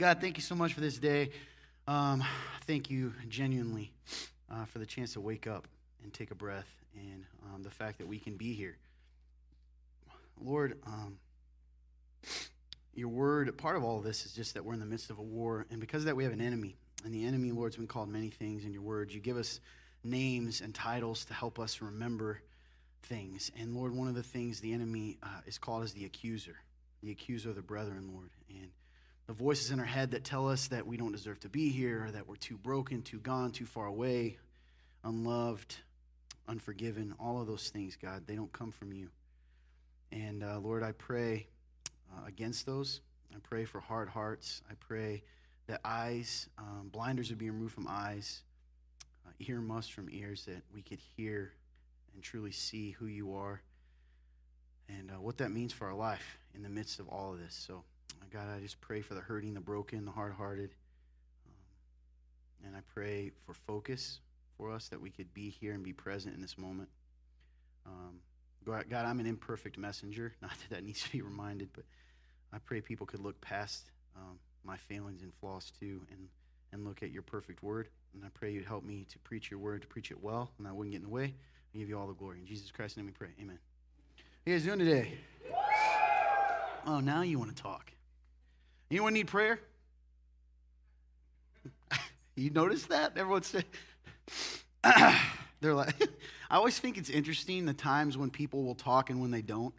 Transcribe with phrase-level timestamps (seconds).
[0.00, 1.28] God, thank you so much for this day.
[1.86, 2.24] Um,
[2.66, 3.92] thank you genuinely
[4.50, 5.68] uh, for the chance to wake up
[6.02, 8.78] and take a breath and um, the fact that we can be here.
[10.42, 11.18] Lord, um,
[12.94, 15.18] your word, part of all of this is just that we're in the midst of
[15.18, 15.66] a war.
[15.70, 16.76] And because of that, we have an enemy.
[17.04, 19.12] And the enemy, Lord's been called many things in your word.
[19.12, 19.60] You give us
[20.02, 22.40] names and titles to help us remember
[23.02, 23.52] things.
[23.60, 26.56] And Lord, one of the things the enemy uh, is called is the accuser,
[27.02, 28.30] the accuser of the brethren, Lord.
[28.48, 28.70] And
[29.30, 32.08] the voices in our head that tell us that we don't deserve to be here,
[32.12, 34.36] that we're too broken, too gone, too far away,
[35.04, 35.76] unloved,
[36.48, 39.08] unforgiven, all of those things, God, they don't come from you.
[40.10, 41.46] And uh, Lord, I pray
[42.12, 43.02] uh, against those.
[43.32, 44.62] I pray for hard hearts.
[44.68, 45.22] I pray
[45.68, 48.42] that eyes, um, blinders would be removed from eyes,
[49.24, 51.52] uh, ear must from ears, that we could hear
[52.14, 53.62] and truly see who you are
[54.88, 57.54] and uh, what that means for our life in the midst of all of this.
[57.54, 57.84] So,
[58.32, 60.70] God, I just pray for the hurting, the broken, the hard hearted.
[61.46, 64.20] Um, and I pray for focus
[64.56, 66.88] for us that we could be here and be present in this moment.
[67.86, 68.20] Um,
[68.64, 70.32] God, I'm an imperfect messenger.
[70.42, 71.84] Not that that needs to be reminded, but
[72.52, 76.28] I pray people could look past um, my failings and flaws too and,
[76.72, 77.88] and look at your perfect word.
[78.14, 80.68] And I pray you'd help me to preach your word, to preach it well, and
[80.68, 81.34] I wouldn't get in the way.
[81.74, 82.38] I give you all the glory.
[82.38, 83.30] In Jesus Christ's name we pray.
[83.40, 83.58] Amen.
[84.16, 85.18] How you guys doing today?
[86.86, 87.92] Oh, now you want to talk.
[88.90, 89.60] Anyone need prayer?
[92.36, 93.12] you notice that?
[93.16, 93.62] Everyone say,
[95.60, 95.94] they're like,
[96.50, 99.74] I always think it's interesting the times when people will talk and when they don't.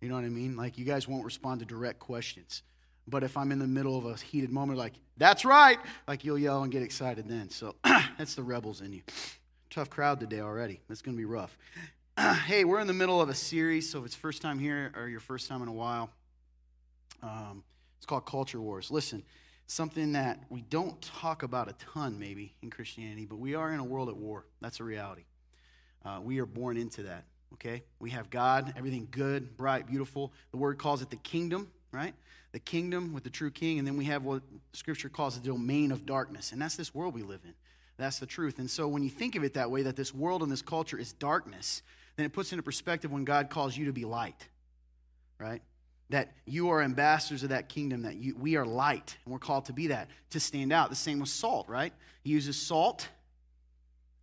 [0.00, 0.56] You know what I mean?
[0.56, 2.62] Like, you guys won't respond to direct questions.
[3.08, 6.38] But if I'm in the middle of a heated moment, like, that's right, like you'll
[6.38, 7.50] yell and get excited then.
[7.50, 9.02] So that's the rebels in you.
[9.70, 10.80] Tough crowd today already.
[10.90, 11.56] It's going to be rough.
[12.46, 15.08] hey, we're in the middle of a series, so if it's first time here or
[15.08, 16.10] your first time in a while,
[17.22, 17.62] um,
[18.06, 18.92] it's called Culture Wars.
[18.92, 19.24] Listen,
[19.66, 23.80] something that we don't talk about a ton, maybe, in Christianity, but we are in
[23.80, 24.46] a world at war.
[24.60, 25.24] That's a reality.
[26.04, 27.82] Uh, we are born into that, okay?
[27.98, 30.32] We have God, everything good, bright, beautiful.
[30.52, 32.14] The word calls it the kingdom, right?
[32.52, 34.42] The kingdom with the true king, and then we have what
[34.72, 37.54] Scripture calls the domain of darkness, and that's this world we live in.
[37.96, 38.60] That's the truth.
[38.60, 40.96] And so when you think of it that way, that this world and this culture
[40.96, 41.82] is darkness,
[42.14, 44.46] then it puts into perspective when God calls you to be light,
[45.40, 45.60] right?
[46.10, 49.64] That you are ambassadors of that kingdom, that you, we are light, and we're called
[49.66, 50.88] to be that, to stand out.
[50.88, 51.92] The same with salt, right?
[52.22, 53.08] He uses salt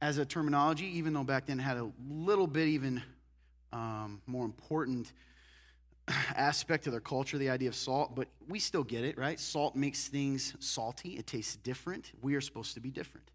[0.02, 3.02] as a terminology, even though back then it had a little bit even
[3.74, 5.12] um, more important
[6.36, 9.40] aspect of their culture, the idea of salt, but we still get it, right?
[9.40, 12.12] Salt makes things salty, it tastes different.
[12.22, 13.28] We are supposed to be different.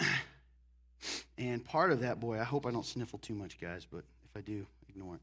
[1.38, 4.36] and part of that, boy, I hope I don't sniffle too much, guys, but if
[4.36, 5.20] I do, ignore it.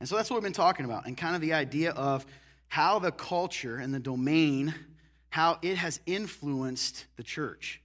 [0.00, 2.26] And so that's what we've been talking about, and kind of the idea of
[2.68, 4.74] how the culture and the domain,
[5.30, 7.80] how it has influenced the church,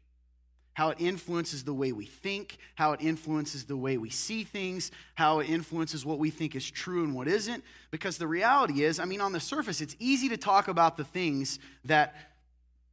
[0.73, 4.91] how it influences the way we think, how it influences the way we see things,
[5.15, 7.63] how it influences what we think is true and what isn't.
[7.91, 11.03] Because the reality is, I mean, on the surface, it's easy to talk about the
[11.03, 12.15] things that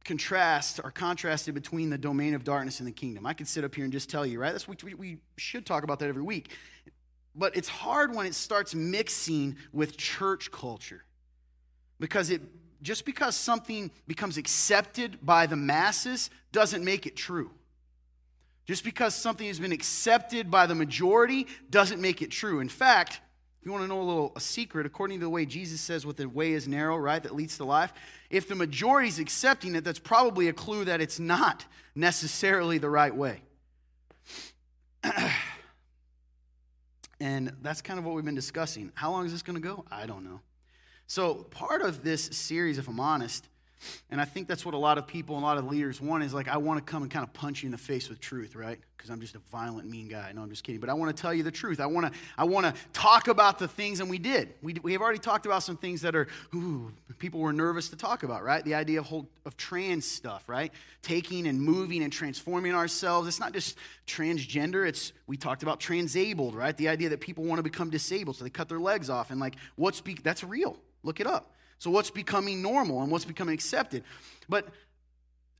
[0.05, 3.25] contrast or contrasted between the domain of darkness and the kingdom.
[3.25, 4.51] I could sit up here and just tell you, right?
[4.51, 6.51] That's we, we should talk about that every week.
[7.39, 11.05] But it's hard when it starts mixing with church culture.
[11.97, 12.41] Because it
[12.81, 17.51] just because something becomes accepted by the masses doesn't make it true.
[18.65, 22.59] Just because something has been accepted by the majority doesn't make it true.
[22.59, 23.21] In fact,
[23.59, 26.05] if you want to know a little a secret, according to the way Jesus says
[26.05, 27.93] what the way is narrow, right, that leads to life,
[28.29, 32.89] if the majority is accepting it, that's probably a clue that it's not necessarily the
[32.89, 33.41] right way.
[37.19, 38.91] and that's kind of what we've been discussing.
[38.95, 39.85] How long is this going to go?
[39.91, 40.41] I don't know.
[41.07, 43.47] So, part of this series, if I'm honest,
[44.09, 46.23] and I think that's what a lot of people and a lot of leaders want
[46.23, 48.19] is like, I want to come and kind of punch you in the face with
[48.19, 48.79] truth, right?
[48.97, 50.31] Because I'm just a violent, mean guy.
[50.33, 50.81] No, I'm just kidding.
[50.81, 51.79] But I want to tell you the truth.
[51.79, 54.53] I want to, I want to talk about the things, and we did.
[54.61, 57.95] We, we have already talked about some things that are, ooh, people were nervous to
[57.95, 58.63] talk about, right?
[58.65, 60.73] The idea of, whole, of trans stuff, right?
[61.01, 63.27] Taking and moving and transforming ourselves.
[63.27, 64.85] It's not just transgender.
[64.85, 66.75] It's, we talked about transabled, right?
[66.75, 69.31] The idea that people want to become disabled, so they cut their legs off.
[69.31, 70.77] And like, what's, be, that's real.
[71.03, 71.53] Look it up.
[71.79, 74.03] So, what's becoming normal and what's becoming accepted?
[74.47, 74.67] But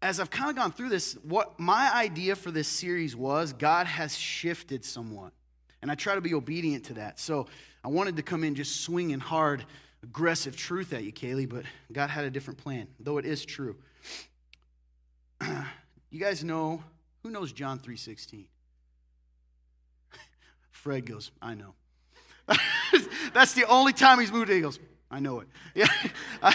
[0.01, 3.87] as I've kind of gone through this, what my idea for this series was God
[3.87, 5.31] has shifted somewhat.
[5.81, 7.19] And I try to be obedient to that.
[7.19, 7.47] So,
[7.83, 9.65] I wanted to come in just swinging hard,
[10.03, 13.77] aggressive truth at you, Kaylee, but God had a different plan, though it is true.
[16.09, 16.83] you guys know,
[17.23, 18.45] who knows John 3.16?
[20.71, 21.75] Fred goes, I know.
[23.33, 24.49] That's the only time he's moved.
[24.49, 24.79] He goes,
[25.11, 25.47] I know it.
[26.41, 26.53] Yeah.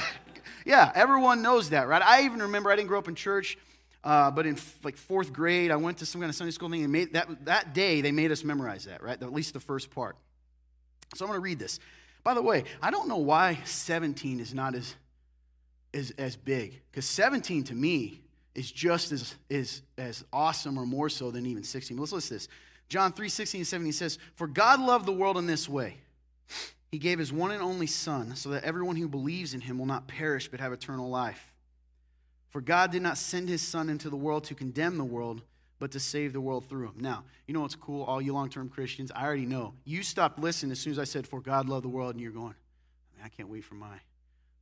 [0.64, 2.00] Yeah, everyone knows that, right?
[2.00, 3.58] I even remember I didn't grow up in church,
[4.02, 6.70] uh, but in f- like fourth grade, I went to some kind of Sunday school
[6.70, 9.20] thing, and made that, that day they made us memorize that, right?
[9.20, 10.16] At least the first part.
[11.14, 11.80] So I'm going to read this.
[12.22, 14.94] By the way, I don't know why 17 is not as,
[15.92, 18.20] as, as big, because 17 to me
[18.54, 21.96] is just as, as, as awesome or more so than even 16.
[21.96, 22.48] But let's listen to this.
[22.88, 25.98] John 3 16 and 17 says, For God loved the world in this way.
[26.94, 29.85] He gave his one and only Son, so that everyone who believes in him will
[29.85, 31.52] not perish but have eternal life.
[32.50, 35.43] For God did not send his Son into the world to condemn the world,
[35.81, 36.94] but to save the world through him.
[36.99, 39.11] Now, you know what's cool, all you long term Christians?
[39.11, 39.75] I already know.
[39.85, 42.31] You stopped listening as soon as I said, For God loved the world, and you're
[42.31, 42.55] going,
[43.25, 43.99] I can't wait for my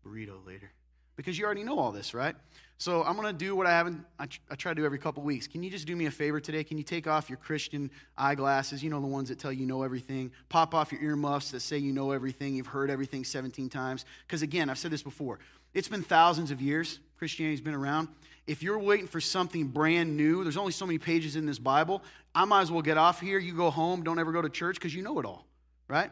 [0.02, 0.72] burrito later
[1.16, 2.34] because you already know all this, right?
[2.78, 5.22] So I'm going to do what I haven't, I, I try to do every couple
[5.22, 5.46] weeks.
[5.46, 6.64] Can you just do me a favor today?
[6.64, 9.84] Can you take off your Christian eyeglasses, you know, the ones that tell you know
[9.84, 10.32] everything?
[10.48, 14.04] Pop off your earmuffs that say you know everything, you've heard everything 17 times.
[14.26, 15.38] Because again, I've said this before,
[15.74, 18.08] it's been thousands of years, Christianity's been around.
[18.48, 22.02] If you're waiting for something brand new, there's only so many pages in this Bible.
[22.34, 23.38] I might as well get off here.
[23.38, 25.46] You go home, don't ever go to church because you know it all,
[25.86, 26.10] right?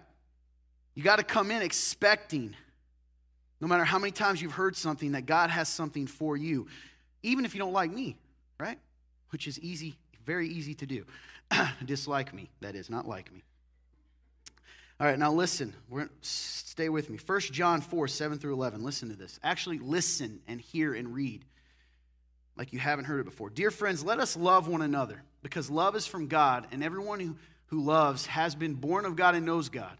[0.95, 2.55] You got to come in expecting
[3.61, 6.67] no matter how many times you've heard something, that God has something for you,
[7.23, 8.17] even if you don't like me,
[8.59, 8.79] right?
[9.31, 11.05] Which is easy, very easy to do.
[11.85, 13.43] Dislike me, that is, not like me.
[14.99, 15.75] All right, now listen.
[15.89, 17.19] We're, stay with me.
[17.25, 18.83] 1 John 4, 7 through 11.
[18.83, 19.41] Listen to this.
[19.43, 21.45] Actually, listen and hear and read
[22.61, 23.49] like you haven't heard it before.
[23.49, 27.37] Dear friends, let us love one another because love is from God, and everyone who,
[27.69, 29.97] who loves has been born of God and knows God.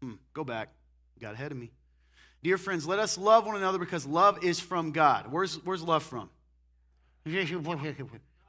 [0.00, 0.68] Hmm, go back.
[1.20, 1.72] Got ahead of me.
[2.46, 5.32] Dear friends, let us love one another because love is from God.
[5.32, 6.30] Where's, where's love from?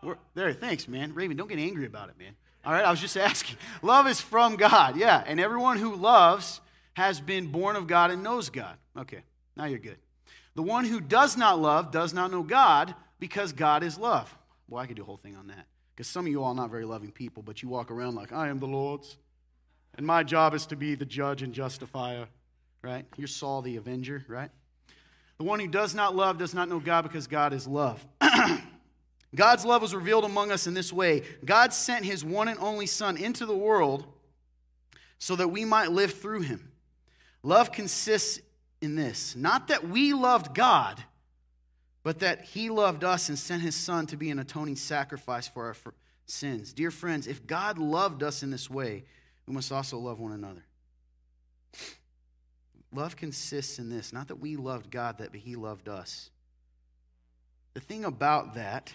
[0.36, 1.16] there, thanks, man.
[1.16, 2.36] Raven, don't get angry about it, man.
[2.64, 3.58] All right, I was just asking.
[3.82, 5.24] Love is from God, yeah.
[5.26, 6.62] And everyone who loves
[6.94, 8.78] has been born of God and knows God.
[8.96, 9.24] Okay,
[9.56, 9.98] now you're good.
[10.54, 14.32] The one who does not love does not know God because God is love.
[14.70, 15.66] Well, I could do a whole thing on that.
[15.96, 18.32] Because some of you all are not very loving people, but you walk around like,
[18.32, 19.18] I am the Lord's.
[19.96, 22.28] And my job is to be the judge and justifier
[22.88, 23.06] right?
[23.18, 24.50] You're Saul the avenger, right?
[25.38, 28.04] The one who does not love does not know God because God is love.
[29.36, 32.86] God's love was revealed among us in this way God sent his one and only
[32.86, 34.06] Son into the world
[35.19, 36.72] so that we might live through him.
[37.44, 38.39] Love consists
[38.81, 41.04] in this not that we loved God,
[42.04, 45.66] but that he loved us and sent his Son to be an atoning sacrifice for
[45.66, 45.75] our
[46.25, 46.72] sins.
[46.72, 49.04] Dear friends, if God loved us in this way,
[49.45, 50.63] we must also love one another.
[52.94, 56.30] Love consists in this not that we loved God, that He loved us.
[57.74, 58.92] The thing about that,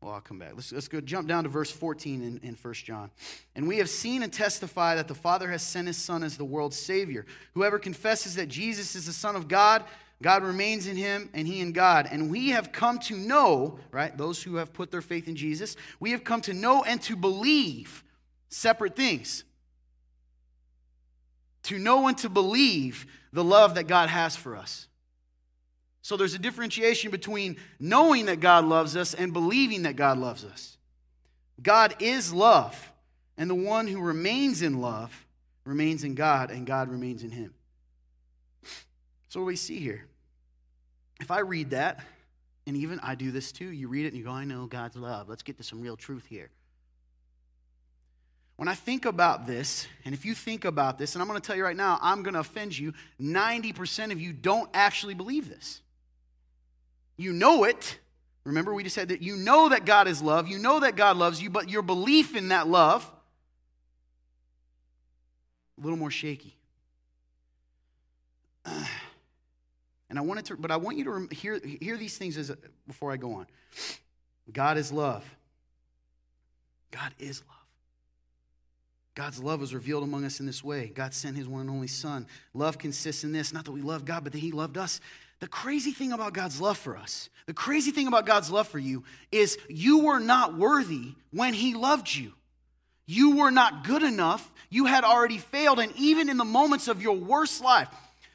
[0.00, 0.52] well, I'll come back.
[0.54, 3.10] Let's, let's go jump down to verse 14 in, in 1 John.
[3.56, 6.44] And we have seen and testify that the Father has sent His Son as the
[6.44, 7.24] world's Savior.
[7.54, 9.84] Whoever confesses that Jesus is the Son of God,
[10.22, 12.08] God remains in him and he in God.
[12.10, 15.76] And we have come to know, right, those who have put their faith in Jesus,
[16.00, 18.04] we have come to know and to believe
[18.48, 19.44] separate things
[21.64, 24.86] to know and to believe the love that God has for us.
[26.02, 30.44] So there's a differentiation between knowing that God loves us and believing that God loves
[30.44, 30.76] us.
[31.62, 32.92] God is love,
[33.38, 35.26] and the one who remains in love
[35.64, 37.54] remains in God, and God remains in him.
[39.28, 40.04] So, what do we see here?
[41.20, 42.04] If I read that,
[42.66, 44.96] and even I do this too, you read it and you go, I know God's
[44.96, 45.28] love.
[45.28, 46.50] Let's get to some real truth here.
[48.56, 51.46] When I think about this, and if you think about this, and I'm going to
[51.46, 55.48] tell you right now, I'm going to offend you, 90% of you don't actually believe
[55.48, 55.80] this.
[57.16, 57.98] You know it.
[58.44, 61.16] Remember, we just said that you know that God is love, you know that God
[61.16, 63.10] loves you, but your belief in that love,
[65.78, 66.56] a little more shaky.
[70.10, 72.52] And I wanted to, but I want you to hear, hear these things as,
[72.86, 73.46] before I go on.
[74.52, 75.24] God is love.
[76.92, 77.53] God is love.
[79.14, 80.90] God's love was revealed among us in this way.
[80.92, 82.26] God sent his one and only Son.
[82.52, 85.00] Love consists in this not that we love God, but that he loved us.
[85.40, 88.78] The crazy thing about God's love for us, the crazy thing about God's love for
[88.78, 92.32] you is you were not worthy when he loved you.
[93.06, 94.50] You were not good enough.
[94.70, 95.78] You had already failed.
[95.78, 97.88] And even in the moments of your worst life,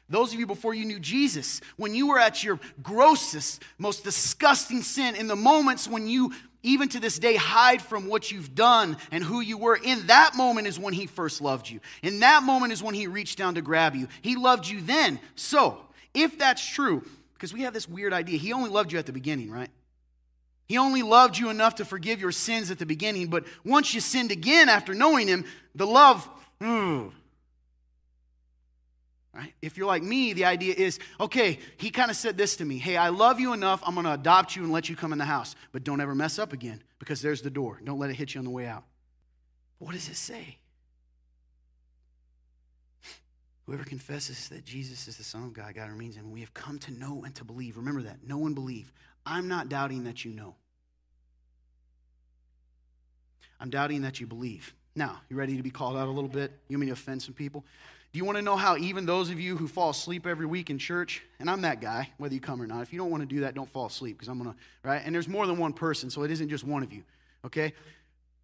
[0.08, 4.82] those of you before you knew Jesus, when you were at your grossest, most disgusting
[4.82, 8.96] sin, in the moments when you even to this day, hide from what you've done
[9.10, 9.76] and who you were.
[9.76, 11.80] In that moment is when he first loved you.
[12.02, 14.08] In that moment is when he reached down to grab you.
[14.22, 15.20] He loved you then.
[15.34, 15.78] So,
[16.12, 19.12] if that's true, because we have this weird idea, he only loved you at the
[19.12, 19.70] beginning, right?
[20.66, 24.00] He only loved you enough to forgive your sins at the beginning, but once you
[24.00, 26.28] sinned again after knowing him, the love,
[26.60, 27.08] hmm,
[29.32, 29.54] Right?
[29.62, 32.78] If you're like me, the idea is okay, he kind of said this to me
[32.78, 33.80] Hey, I love you enough.
[33.86, 35.54] I'm going to adopt you and let you come in the house.
[35.72, 37.80] But don't ever mess up again because there's the door.
[37.84, 38.84] Don't let it hit you on the way out.
[39.78, 40.58] What does it say?
[43.66, 46.32] Whoever confesses that Jesus is the Son of God, God remains in him.
[46.32, 47.76] We have come to know and to believe.
[47.76, 48.26] Remember that.
[48.26, 48.92] Know and believe.
[49.24, 50.56] I'm not doubting that you know.
[53.60, 54.74] I'm doubting that you believe.
[54.96, 56.52] Now, you ready to be called out a little bit?
[56.68, 57.64] You mean to offend some people?
[58.12, 60.68] Do you want to know how even those of you who fall asleep every week
[60.68, 63.22] in church, and I'm that guy, whether you come or not, if you don't want
[63.22, 65.00] to do that, don't fall asleep because I'm going to, right?
[65.04, 67.04] And there's more than one person, so it isn't just one of you,
[67.46, 67.72] okay?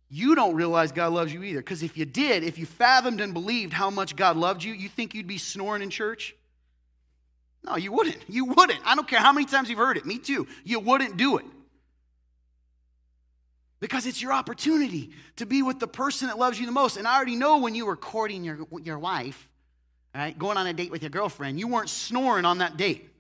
[0.09, 3.35] You don't realize God loves you either because if you did, if you fathomed and
[3.35, 6.37] believed how much God loved you, you think you'd be snoring in church?
[7.65, 8.19] No, you wouldn't.
[8.29, 8.79] You wouldn't.
[8.85, 10.07] I don't care how many times you've heard it.
[10.07, 10.47] Me too.
[10.63, 11.45] You wouldn't do it.
[13.81, 16.97] Because it's your opportunity to be with the person that loves you the most.
[16.97, 19.49] And I already know when you were courting your, your wife,
[20.19, 23.11] right, going on a date with your girlfriend, you weren't snoring on that date.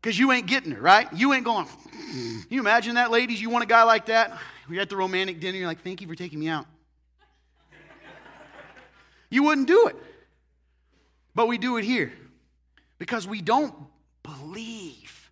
[0.00, 1.08] Because you ain't getting her, right?
[1.12, 3.40] You ain't going, Can you imagine that, ladies?
[3.40, 4.38] You want a guy like that?
[4.68, 6.66] You're at the romantic dinner, you're like, thank you for taking me out.
[9.30, 9.96] you wouldn't do it.
[11.34, 12.12] But we do it here
[12.98, 13.74] because we don't
[14.22, 15.30] believe.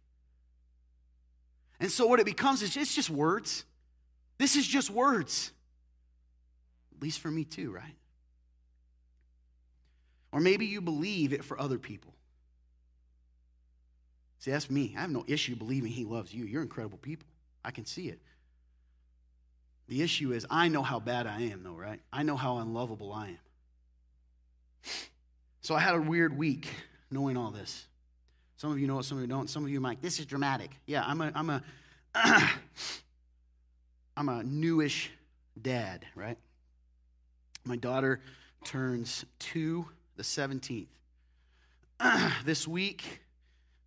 [1.81, 3.65] And so what it becomes is it's just words.
[4.39, 5.51] This is just words.
[6.97, 7.97] At least for me, too, right?
[10.35, 12.13] Or maybe you believe it for other people.
[14.41, 14.93] See, that's me.
[14.99, 16.45] I have no issue believing He loves you.
[16.45, 17.29] You're incredible people.
[17.65, 18.19] I can see it.
[19.87, 22.01] The issue is, I know how bad I am, though, right?
[22.13, 23.39] I know how unlovable I am.
[25.61, 26.67] So I had a weird week
[27.13, 27.87] knowing all this.
[28.57, 29.49] Some of you know it, some of you don't.
[29.49, 30.73] Some of you might, this is dramatic.
[30.85, 31.63] Yeah, I'm a, I'm a,
[34.17, 35.13] I'm a newish
[35.63, 36.39] dad, right?
[37.65, 38.21] My daughter
[38.65, 40.87] turns two the 17th.
[42.45, 43.21] this week,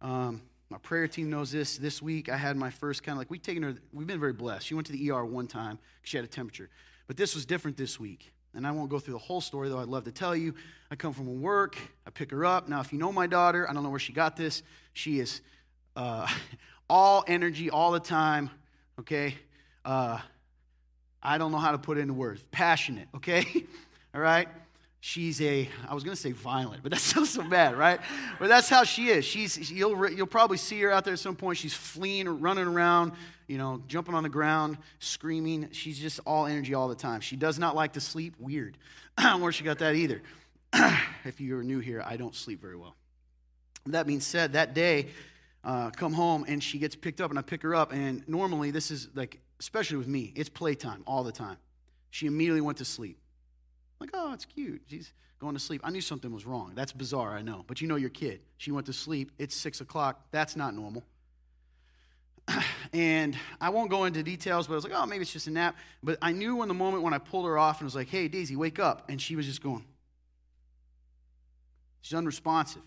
[0.02, 1.78] um, my prayer team knows this.
[1.78, 4.34] This week, I had my first kind of like, we've taken her, we've been very
[4.34, 4.66] blessed.
[4.66, 6.70] She went to the ER one time she had a temperature.
[7.08, 8.34] But this was different this week.
[8.54, 10.56] And I won't go through the whole story, though I'd love to tell you.
[10.90, 12.68] I come from work, I pick her up.
[12.68, 14.64] Now, if you know my daughter, I don't know where she got this.
[14.94, 15.42] She is
[15.96, 16.28] uh,
[16.90, 18.50] all energy all the time,
[19.00, 19.36] okay?
[19.86, 20.20] Uh,
[21.22, 22.44] I don't know how to put it into words.
[22.52, 23.46] Passionate, okay?
[24.16, 24.48] all right?
[25.00, 28.00] She's a i was going to say violent but that sounds so bad right?
[28.40, 29.26] But that's how she is.
[29.26, 31.58] She's you'll, you'll probably see her out there at some point.
[31.58, 33.14] She's fleeing running around
[33.48, 35.70] you know jumping on the ground screaming.
[35.72, 37.22] She's just all energy all the time.
[37.22, 38.36] She does not like to sleep.
[38.40, 38.78] Weird.
[39.18, 40.22] I don't know where she got that either.
[41.26, 42.96] If you're new here i don't sleep very well.
[43.88, 45.08] That being said that day
[45.64, 48.72] uh, come home and she gets picked up and i pick her up and normally
[48.72, 51.58] this is like especially with me it's playtime all the time.
[52.12, 53.18] She immediately went to sleep
[54.00, 54.82] like, oh, it's cute.
[54.88, 55.82] She's going to sleep.
[55.84, 56.74] I knew something was wrong.
[56.76, 57.64] That's bizarre, I know.
[57.68, 58.42] But you know your kid.
[58.58, 59.32] She went to sleep.
[59.38, 60.22] It's six o'clock.
[60.32, 61.04] That's not normal.
[62.94, 65.52] and I won't go into details, but I was like, oh, maybe it's just a
[65.52, 65.76] nap.
[66.02, 68.28] But I knew in the moment when I pulled her off and was like, hey,
[68.28, 69.10] Daisy, wake up.
[69.10, 69.86] And she was just going.
[72.02, 72.84] She's unresponsive.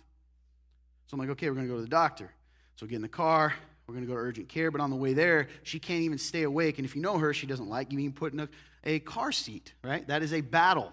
[1.06, 2.30] So I'm like, okay, we're going to go to the doctor.
[2.76, 3.52] So get in the car.
[3.86, 4.70] We're going to go to urgent care.
[4.70, 6.78] But on the way there, she can't even stay awake.
[6.78, 8.48] And if you know her, she doesn't like you even putting a,
[8.84, 10.06] a car seat, right?
[10.06, 10.92] That is a battle.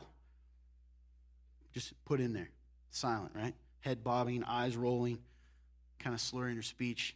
[1.77, 2.49] Just put in there.
[2.89, 3.53] Silent, right?
[3.81, 5.19] Head bobbing, eyes rolling,
[5.99, 7.15] kind of slurring her speech.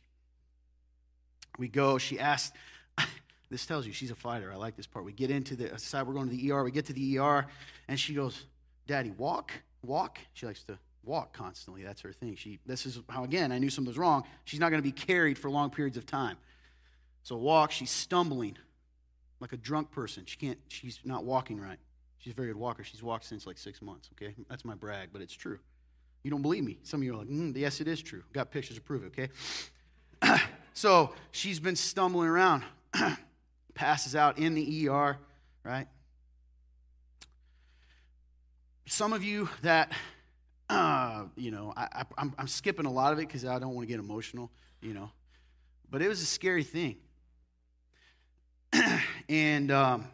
[1.58, 1.98] We go.
[1.98, 2.54] She asked,
[3.50, 4.54] this tells you she's a fighter.
[4.54, 5.04] I like this part.
[5.04, 6.64] We get into the side, we're going to the ER.
[6.64, 7.48] We get to the ER,
[7.88, 8.46] and she goes,
[8.86, 9.52] Daddy, walk,
[9.82, 10.20] walk.
[10.34, 11.82] She likes to walk constantly.
[11.82, 12.36] That's her thing.
[12.36, 14.26] She, this is how, again, I knew something was wrong.
[14.46, 16.38] She's not going to be carried for long periods of time.
[17.24, 18.60] So walk, she's stumbling
[19.40, 20.26] like a drunk person.
[20.28, 21.80] She can't, she's not walking right.
[22.22, 22.84] She's a very good walker.
[22.84, 24.36] She's walked since like six months, okay?
[24.48, 25.58] That's my brag, but it's true.
[26.22, 26.78] You don't believe me.
[26.84, 28.22] Some of you are like, mm, yes, it is true.
[28.32, 30.40] Got pictures to prove it, okay?
[30.74, 32.64] so she's been stumbling around,
[33.74, 35.18] passes out in the ER,
[35.64, 35.88] right?
[38.86, 39.92] Some of you that,
[40.70, 43.92] uh, you know, I, am skipping a lot of it because I don't want to
[43.92, 45.10] get emotional, you know,
[45.90, 46.98] but it was a scary thing.
[49.28, 50.08] and um,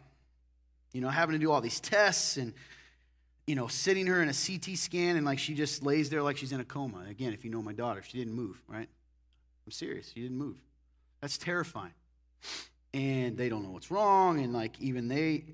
[0.92, 2.52] you know, having to do all these tests and,
[3.46, 6.36] you know, sitting her in a CT scan and like she just lays there like
[6.36, 7.04] she's in a coma.
[7.08, 8.88] Again, if you know my daughter, she didn't move, right?
[9.66, 10.10] I'm serious.
[10.14, 10.56] She didn't move.
[11.20, 11.92] That's terrifying.
[12.94, 14.40] And they don't know what's wrong.
[14.40, 15.44] And like even they,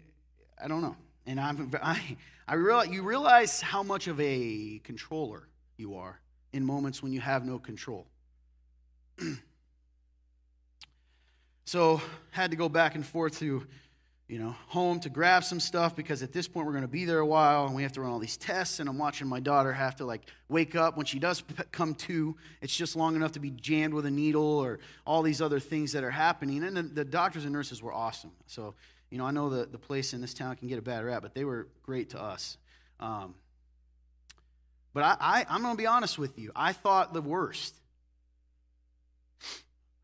[0.63, 0.97] I don't know.
[1.27, 6.21] And I'm, I, I realize, you realize how much of a controller you are
[6.53, 8.07] in moments when you have no control.
[11.67, 12.01] So
[12.31, 13.67] had to go back and forth to
[14.27, 17.05] you know, home to grab some stuff because at this point we're going to be
[17.05, 18.81] there a while and we have to run all these tests.
[18.81, 22.35] And I'm watching my daughter have to like wake up when she does come to.
[22.63, 25.93] It's just long enough to be jammed with a needle or all these other things
[25.93, 26.65] that are happening.
[26.65, 28.33] And the, the doctors and nurses were awesome.
[28.47, 28.75] So,
[29.11, 31.21] you know, I know the, the place in this town can get a bad rap,
[31.21, 32.57] but they were great to us.
[33.01, 33.35] Um,
[34.95, 36.51] but I, I, I'm going to be honest with you.
[36.57, 37.75] I thought the worst.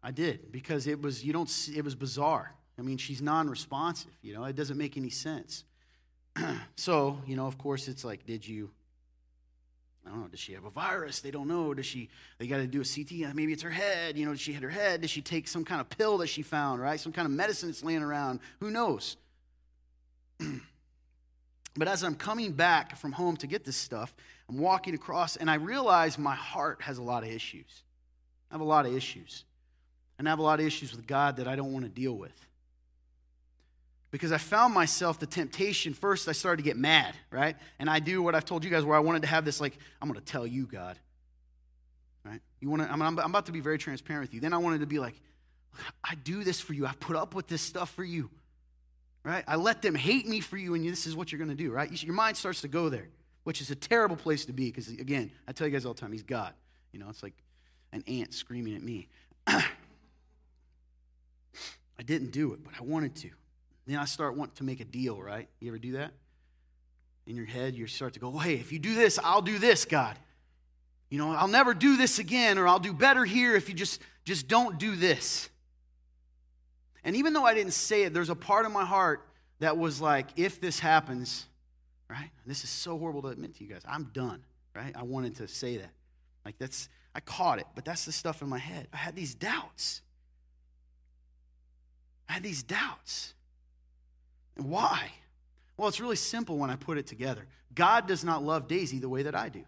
[0.03, 2.55] I did because it was you don't see, it was bizarre.
[2.81, 4.11] I mean, she's non-responsive.
[4.23, 5.65] You know, it doesn't make any sense.
[6.77, 8.71] so, you know, of course, it's like, did you?
[10.07, 10.29] I don't know.
[10.29, 11.21] Does she have a virus?
[11.21, 11.75] They don't know.
[11.75, 12.09] Does she?
[12.39, 13.31] They got to do a CT.
[13.31, 14.17] Uh, maybe it's her head.
[14.17, 15.03] You know, did she hit her head?
[15.03, 16.81] Did she take some kind of pill that she found?
[16.81, 16.99] Right?
[16.99, 18.41] Some kind of medicine that's laying around.
[18.61, 19.19] Who knows?
[21.77, 24.15] but as I'm coming back from home to get this stuff,
[24.49, 27.83] I'm walking across, and I realize my heart has a lot of issues.
[28.51, 29.45] I have a lot of issues,
[30.19, 32.15] and I have a lot of issues with God that I don't want to deal
[32.15, 32.33] with
[34.11, 35.95] because I found myself the temptation.
[35.95, 37.57] First, I started to get mad, right?
[37.79, 39.79] And I do what I've told you guys, where I wanted to have this, like,
[40.03, 40.99] I'm going to tell you, God,
[42.25, 42.41] right?
[42.61, 42.91] You want to?
[42.91, 44.41] I'm, I'm about to be very transparent with you.
[44.41, 45.15] Then I wanted to be like,
[46.03, 46.87] I do this for you.
[46.87, 48.31] I put up with this stuff for you,
[49.25, 49.45] right?
[49.47, 51.71] I let them hate me for you, and this is what you're going to do,
[51.71, 52.03] right?
[52.03, 53.09] Your mind starts to go there,
[53.45, 56.01] which is a terrible place to be because, again, I tell you guys all the
[56.01, 56.53] time, He's God.
[56.93, 57.35] You know, it's like
[57.93, 59.07] an ant screaming at me.
[59.47, 59.63] I
[62.05, 63.31] didn't do it, but I wanted to.
[63.91, 65.49] Then I start wanting to make a deal, right?
[65.59, 66.13] You ever do that?
[67.27, 69.59] In your head, you start to go, well, hey, if you do this, I'll do
[69.59, 70.17] this, God.
[71.09, 74.01] You know, I'll never do this again, or I'll do better here if you just,
[74.25, 75.49] just don't do this.
[77.03, 79.27] And even though I didn't say it, there's a part of my heart
[79.59, 81.47] that was like, if this happens,
[82.09, 82.31] right?
[82.47, 83.83] This is so horrible to admit to you guys.
[83.89, 84.45] I'm done,
[84.77, 84.95] right?
[84.95, 85.91] I wanted to say that.
[86.45, 88.87] Like, that's, I caught it, but that's the stuff in my head.
[88.93, 90.03] I had these doubts.
[92.29, 93.35] I had these doubts.
[94.61, 95.11] Why?
[95.77, 97.47] Well, it's really simple when I put it together.
[97.75, 99.65] God does not love Daisy the way that I do.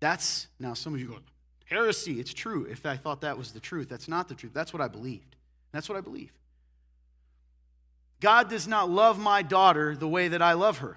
[0.00, 1.18] That's, now some of you go,
[1.66, 2.18] heresy.
[2.18, 2.66] It's true.
[2.70, 4.52] If I thought that was the truth, that's not the truth.
[4.54, 5.36] That's what I believed.
[5.72, 6.32] That's what I believe.
[8.20, 10.96] God does not love my daughter the way that I love her.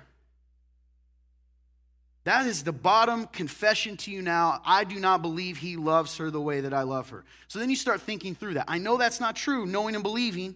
[2.24, 4.62] That is the bottom confession to you now.
[4.66, 7.24] I do not believe he loves her the way that I love her.
[7.48, 8.66] So then you start thinking through that.
[8.68, 10.56] I know that's not true, knowing and believing.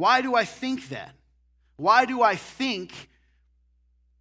[0.00, 1.14] Why do I think that?
[1.76, 2.90] Why do I think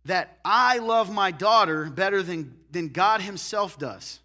[0.04, 4.20] that I love my daughter better than, than God Himself does?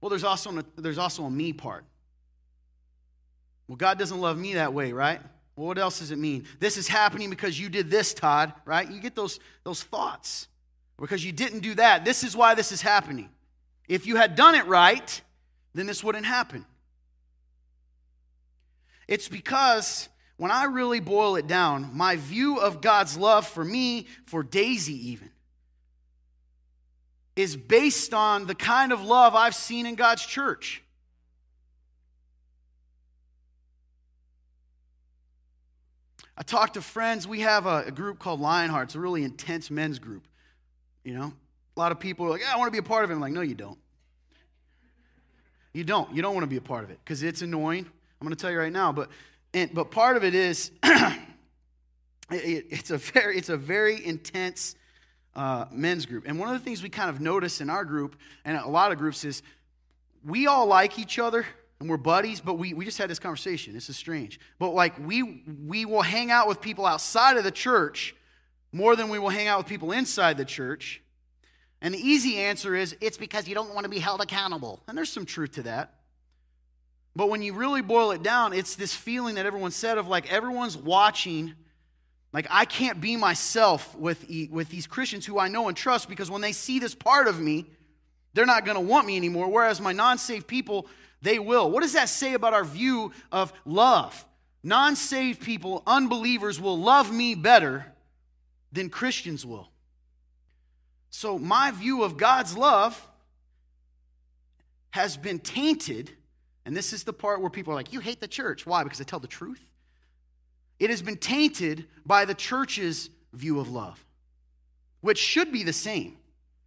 [0.00, 1.84] Well, there's also, there's also a me part.
[3.68, 5.20] Well, God doesn't love me that way, right?
[5.56, 6.46] Well, what else does it mean?
[6.58, 8.90] This is happening because you did this, Todd, right?
[8.90, 10.48] You get those, those thoughts.
[10.98, 12.06] Because you didn't do that.
[12.06, 13.28] This is why this is happening.
[13.88, 15.20] If you had done it right,
[15.74, 16.64] then this wouldn't happen.
[19.08, 24.06] It's because when I really boil it down, my view of God's love for me,
[24.26, 25.30] for Daisy even,
[27.36, 30.82] is based on the kind of love I've seen in God's church.
[36.36, 37.28] I talk to friends.
[37.28, 38.88] We have a, a group called Lionheart.
[38.88, 40.26] It's a really intense men's group.
[41.04, 41.32] You know,
[41.76, 43.14] a lot of people are like, yeah, I want to be a part of it.
[43.14, 43.78] I'm like, no, you don't.
[45.72, 46.12] You don't.
[46.14, 47.86] You don't want to be a part of it because it's annoying.
[48.22, 49.08] I'm going to tell you right now, but
[49.52, 51.16] and, but part of it is it,
[52.30, 54.76] it's a very it's a very intense
[55.34, 58.14] uh, men's group, and one of the things we kind of notice in our group
[58.44, 59.42] and a lot of groups is
[60.24, 61.44] we all like each other
[61.80, 63.74] and we're buddies, but we, we just had this conversation.
[63.74, 67.50] This is strange, but like we we will hang out with people outside of the
[67.50, 68.14] church
[68.70, 71.02] more than we will hang out with people inside the church.
[71.80, 74.80] And the easy answer is it's because you don't want to be held accountable.
[74.86, 76.01] And there's some truth to that.
[77.14, 80.32] But when you really boil it down, it's this feeling that everyone said of like
[80.32, 81.54] everyone's watching.
[82.32, 86.30] Like, I can't be myself with, with these Christians who I know and trust because
[86.30, 87.66] when they see this part of me,
[88.32, 89.48] they're not going to want me anymore.
[89.48, 90.86] Whereas my non saved people,
[91.20, 91.70] they will.
[91.70, 94.24] What does that say about our view of love?
[94.62, 97.84] Non saved people, unbelievers, will love me better
[98.72, 99.68] than Christians will.
[101.10, 103.06] So, my view of God's love
[104.90, 106.10] has been tainted
[106.64, 108.66] and this is the part where people are like, You hate the church.
[108.66, 108.82] Why?
[108.84, 109.62] Because they tell the truth.
[110.78, 114.04] It has been tainted by the church's view of love,
[115.00, 116.16] which should be the same.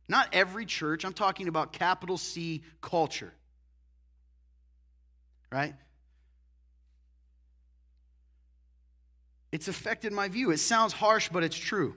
[0.07, 3.33] Not every church, I'm talking about capital C culture.
[5.51, 5.75] Right?
[9.51, 10.51] It's affected my view.
[10.51, 11.95] It sounds harsh, but it's true.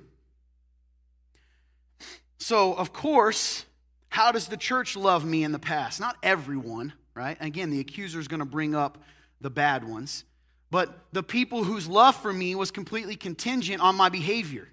[2.38, 3.66] So, of course,
[4.10, 6.00] how does the church love me in the past?
[6.00, 7.36] Not everyone right?
[7.40, 8.96] Again, the accuser is going to bring up
[9.40, 10.24] the bad ones.
[10.70, 14.68] But the people whose love for me was completely contingent on my behavior.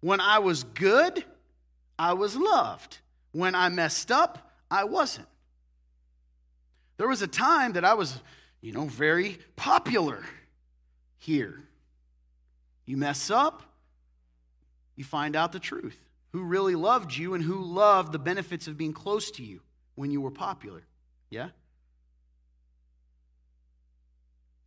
[0.00, 1.24] When I was good,
[1.98, 2.98] I was loved.
[3.32, 5.26] When I messed up, I wasn't.
[6.98, 8.20] There was a time that I was,
[8.60, 10.22] you know, very popular
[11.16, 11.62] here.
[12.84, 13.62] You mess up,
[14.96, 15.98] you find out the truth.
[16.32, 19.60] Who really loved you and who loved the benefits of being close to you
[19.94, 20.82] when you were popular.
[21.30, 21.48] Yeah?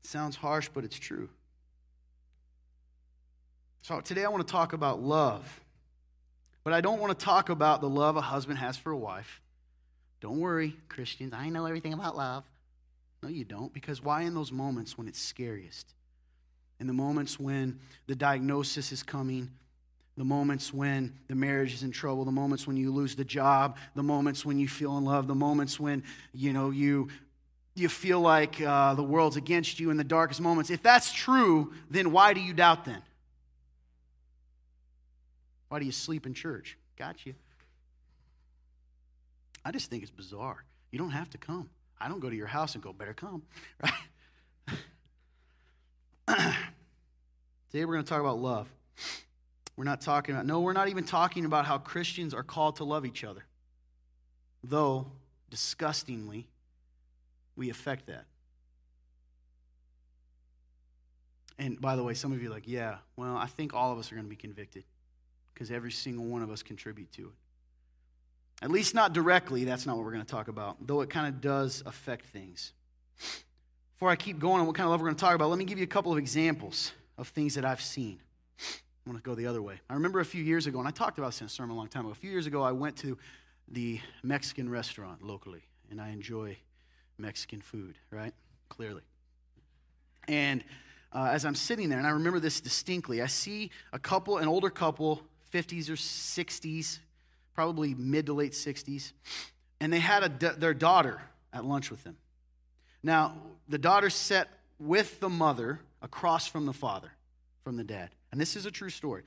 [0.08, 1.30] sounds harsh, but it's true.
[3.82, 5.62] So today I want to talk about love.
[6.63, 9.42] But I don't want to talk about the love a husband has for a wife.
[10.20, 11.34] Don't worry, Christians.
[11.34, 12.44] I know everything about love.
[13.22, 13.74] No, you don't.
[13.74, 15.94] Because why in those moments when it's scariest?
[16.80, 19.52] In the moments when the diagnosis is coming,
[20.17, 23.77] the moments when the marriage is in trouble, the moments when you lose the job,
[23.95, 26.03] the moments when you feel in love, the moments when
[26.34, 27.10] you know you
[27.75, 30.71] you feel like uh, the world's against you in the darkest moments.
[30.71, 33.03] If that's true, then why do you doubt then?
[35.69, 36.75] Why do you sleep in church?
[36.97, 37.36] Got you.
[39.63, 40.63] I just think it's bizarre.
[40.89, 41.69] You don't have to come.
[41.99, 43.43] I don't go to your house and go, better come,
[43.84, 43.93] right?
[47.71, 48.67] Today we're going to talk about love.
[49.78, 52.84] We're not talking about, no, we're not even talking about how Christians are called to
[52.84, 53.46] love each other.
[54.63, 55.12] Though,
[55.52, 56.48] disgustingly,
[57.56, 58.26] we affect that.
[61.60, 64.00] And by the way, some of you are like, yeah, well, I think all of
[64.00, 64.84] us are going to be convicted
[65.54, 68.63] because every single one of us contribute to it.
[68.63, 71.28] At least not directly, that's not what we're going to talk about, though it kind
[71.28, 72.74] of does affect things.
[73.96, 75.60] Before I keep going on what kind of love we're going to talk about, let
[75.60, 78.20] me give you a couple of examples of things that I've seen.
[79.08, 79.80] I want to go the other way.
[79.89, 81.80] I remember a few years ago, and I talked about this in a sermon a
[81.80, 82.12] long time ago.
[82.12, 83.17] A few years ago, I went to
[83.70, 86.58] the Mexican restaurant locally, and I enjoy
[87.17, 88.34] Mexican food, right?
[88.67, 89.04] Clearly.
[90.28, 90.62] And
[91.13, 94.50] uh, as I'm sitting there, and I remember this distinctly, I see a couple, an
[94.50, 95.22] older couple,
[95.54, 97.00] 50s or 60s,
[97.54, 99.13] probably mid to late 60s,
[99.80, 101.22] and they had a, their daughter
[101.54, 102.17] at lunch with them.
[103.02, 103.36] Now,
[103.70, 107.13] the daughter sat with the mother across from the father,
[107.67, 108.12] from the dead.
[108.32, 109.23] And this is a true story.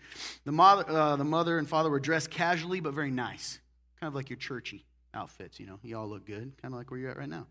[0.46, 3.59] The mother, uh, the mother and father were dressed casually but very nice,
[4.00, 5.79] kind of like your churchy outfits, you know.
[5.83, 7.46] You all look good, kind of like where you're at right now.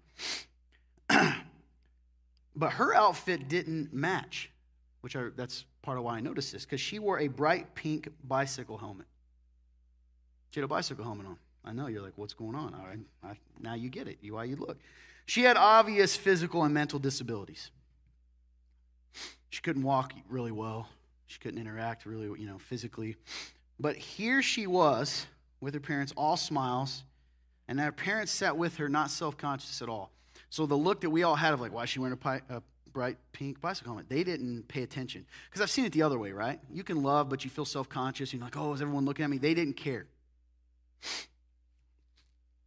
[2.55, 4.49] but her outfit didn't match,
[5.01, 8.09] which I, that's part of why I noticed this, because she wore a bright pink
[8.23, 9.05] bicycle helmet.
[10.49, 11.37] She had a bicycle helmet on.
[11.63, 12.73] I know you're like, what's going on?
[12.73, 14.17] All right, I, now you get it.
[14.23, 14.79] You why you look.
[15.27, 17.69] She had obvious physical and mental disabilities.
[19.49, 20.87] She couldn't walk really well.
[21.27, 23.15] She couldn't interact really, you know, physically.
[23.79, 25.25] But here she was
[25.61, 27.03] with her parents, all smiles,
[27.67, 30.11] and her parents sat with her, not self conscious at all.
[30.49, 32.41] So the look that we all had of like, why is she wearing a, pi-
[32.49, 34.09] a bright pink bicycle helmet?
[34.09, 35.25] They didn't pay attention.
[35.49, 36.59] Because I've seen it the other way, right?
[36.71, 38.33] You can love, but you feel self conscious.
[38.33, 39.37] You're like, oh, is everyone looking at me?
[39.37, 40.07] They didn't care.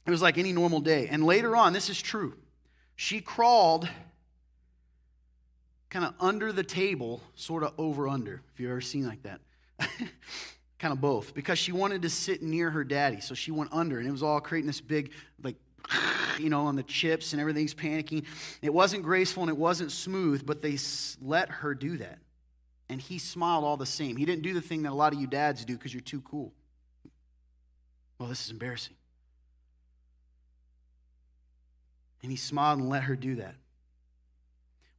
[0.07, 1.09] It was like any normal day.
[1.09, 2.35] And later on, this is true.
[2.97, 3.89] She crawled
[5.93, 9.41] kind of under the table, sort of over under, if you've ever seen like that.
[10.79, 13.21] kind of both, because she wanted to sit near her daddy.
[13.21, 15.57] So she went under, and it was all creating this big, like,
[16.39, 18.25] you know, on the chips, and everything's panicking.
[18.63, 20.79] It wasn't graceful and it wasn't smooth, but they
[21.21, 22.19] let her do that.
[22.89, 24.17] And he smiled all the same.
[24.17, 26.23] He didn't do the thing that a lot of you dads do because you're too
[26.23, 26.55] cool.
[28.19, 28.95] Well, this is embarrassing.
[32.23, 33.57] And he smiled and let her do that.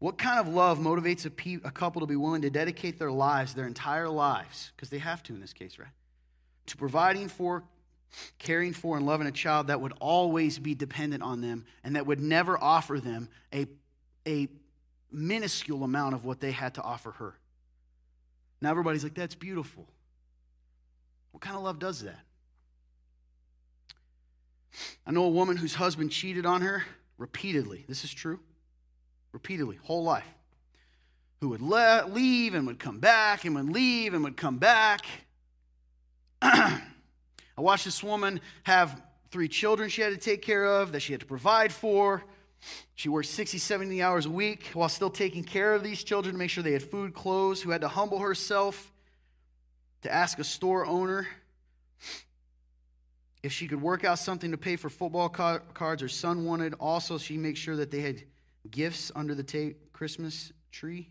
[0.03, 3.09] What kind of love motivates a, pe- a couple to be willing to dedicate their
[3.09, 5.87] lives, their entire lives, because they have to in this case, right?
[6.65, 7.63] To providing for,
[8.37, 12.05] caring for, and loving a child that would always be dependent on them and that
[12.05, 13.65] would never offer them a,
[14.27, 14.49] a
[15.09, 17.35] minuscule amount of what they had to offer her.
[18.59, 19.87] Now everybody's like, that's beautiful.
[21.31, 22.19] What kind of love does that?
[25.07, 26.83] I know a woman whose husband cheated on her
[27.17, 27.85] repeatedly.
[27.87, 28.41] This is true
[29.33, 30.27] repeatedly, whole life,
[31.41, 35.05] who would le- leave and would come back and would leave and would come back.
[36.41, 36.81] I
[37.57, 41.19] watched this woman have three children she had to take care of, that she had
[41.19, 42.23] to provide for.
[42.95, 46.39] She worked 60, 70 hours a week while still taking care of these children to
[46.39, 48.91] make sure they had food, clothes, who had to humble herself
[50.03, 51.27] to ask a store owner
[53.41, 56.73] if she could work out something to pay for football cards her son wanted.
[56.79, 58.23] Also, she made sure that they had
[58.69, 61.09] gifts under the ta- Christmas tree.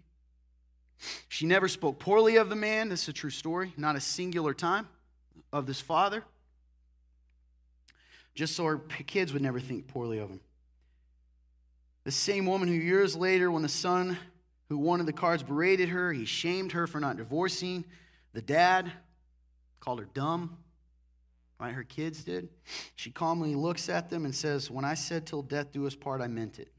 [1.29, 2.88] She never spoke poorly of the man.
[2.88, 4.88] This is a true story, not a singular time
[5.53, 6.25] of this father.
[8.35, 10.41] Just so her kids would never think poorly of him.
[12.05, 14.17] The same woman who years later, when the son
[14.69, 17.85] who wanted the cards berated her, he shamed her for not divorcing.
[18.33, 18.91] The dad
[19.81, 20.57] called her dumb,
[21.61, 21.75] right?
[21.75, 22.49] Her kids did.
[22.97, 26.21] She calmly looks at them and says, When I said till death do us part,
[26.21, 26.73] I meant it.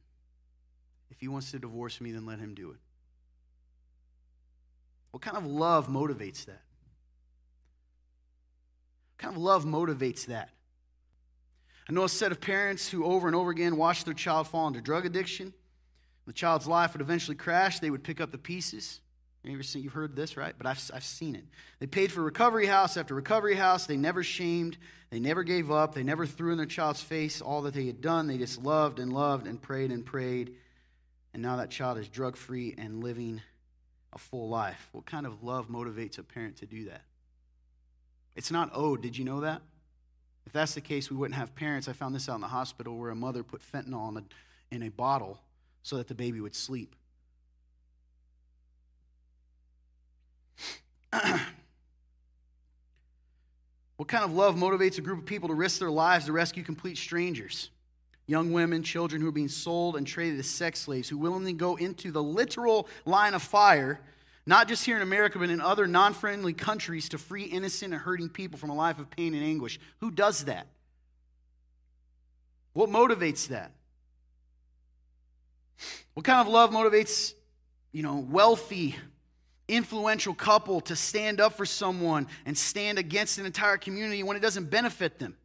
[1.13, 2.78] If he wants to divorce me, then let him do it.
[5.12, 6.63] What kind of love motivates that?
[9.12, 10.49] What kind of love motivates that?
[11.88, 14.67] I know a set of parents who over and over again watched their child fall
[14.67, 15.54] into drug addiction.
[16.26, 17.78] The child's life would eventually crash.
[17.78, 18.99] They would pick up the pieces.
[19.43, 20.56] You've heard this, right?
[20.58, 21.43] But I've, I've seen it.
[21.80, 23.86] They paid for recovery house after recovery house.
[23.86, 24.78] They never shamed.
[25.12, 25.93] They never gave up.
[25.93, 28.26] They never threw in their child's face all that they had done.
[28.26, 30.56] They just loved and loved and prayed and prayed.
[31.33, 33.41] And now that child is drug free and living
[34.13, 34.89] a full life.
[34.91, 37.01] What kind of love motivates a parent to do that?
[38.35, 39.01] It's not owed.
[39.01, 39.61] Did you know that?
[40.45, 41.87] If that's the case, we wouldn't have parents.
[41.87, 44.23] I found this out in the hospital where a mother put fentanyl in a,
[44.75, 45.39] in a bottle
[45.81, 46.95] so that the baby would sleep.
[53.97, 56.63] what kind of love motivates a group of people to risk their lives to rescue
[56.63, 57.69] complete strangers?
[58.25, 61.75] Young women, children who are being sold and traded as sex slaves, who willingly go
[61.75, 63.99] into the literal line of fire,
[64.45, 68.01] not just here in America, but in other non friendly countries to free innocent and
[68.01, 69.79] hurting people from a life of pain and anguish.
[69.99, 70.67] Who does that?
[72.73, 73.71] What motivates that?
[76.13, 77.33] What kind of love motivates,
[77.91, 78.95] you know, wealthy,
[79.67, 84.41] influential couple to stand up for someone and stand against an entire community when it
[84.41, 85.36] doesn't benefit them?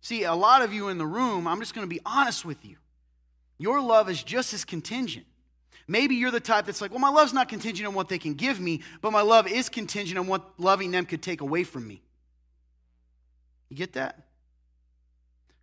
[0.00, 2.64] See, a lot of you in the room, I'm just going to be honest with
[2.64, 2.76] you.
[3.58, 5.26] Your love is just as contingent.
[5.88, 8.34] Maybe you're the type that's like, well, my love's not contingent on what they can
[8.34, 11.88] give me, but my love is contingent on what loving them could take away from
[11.88, 12.02] me.
[13.70, 14.26] You get that?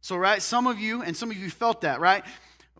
[0.01, 2.23] So, right, some of you, and some of you felt that, right?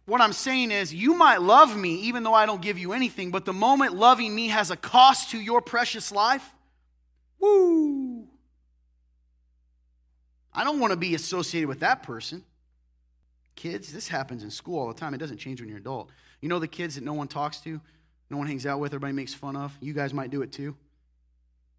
[0.06, 3.32] What I'm saying is, you might love me even though I don't give you anything,
[3.32, 6.48] but the moment loving me has a cost to your precious life,
[7.40, 8.28] woo!
[10.56, 12.44] I don't want to be associated with that person.
[13.56, 15.14] Kids, this happens in school all the time.
[15.14, 16.10] It doesn't change when you're an adult.
[16.40, 17.82] You know the kids that no one talks to,
[18.30, 19.78] no one hangs out with, everybody makes fun of?
[19.82, 20.76] You guys might do it too.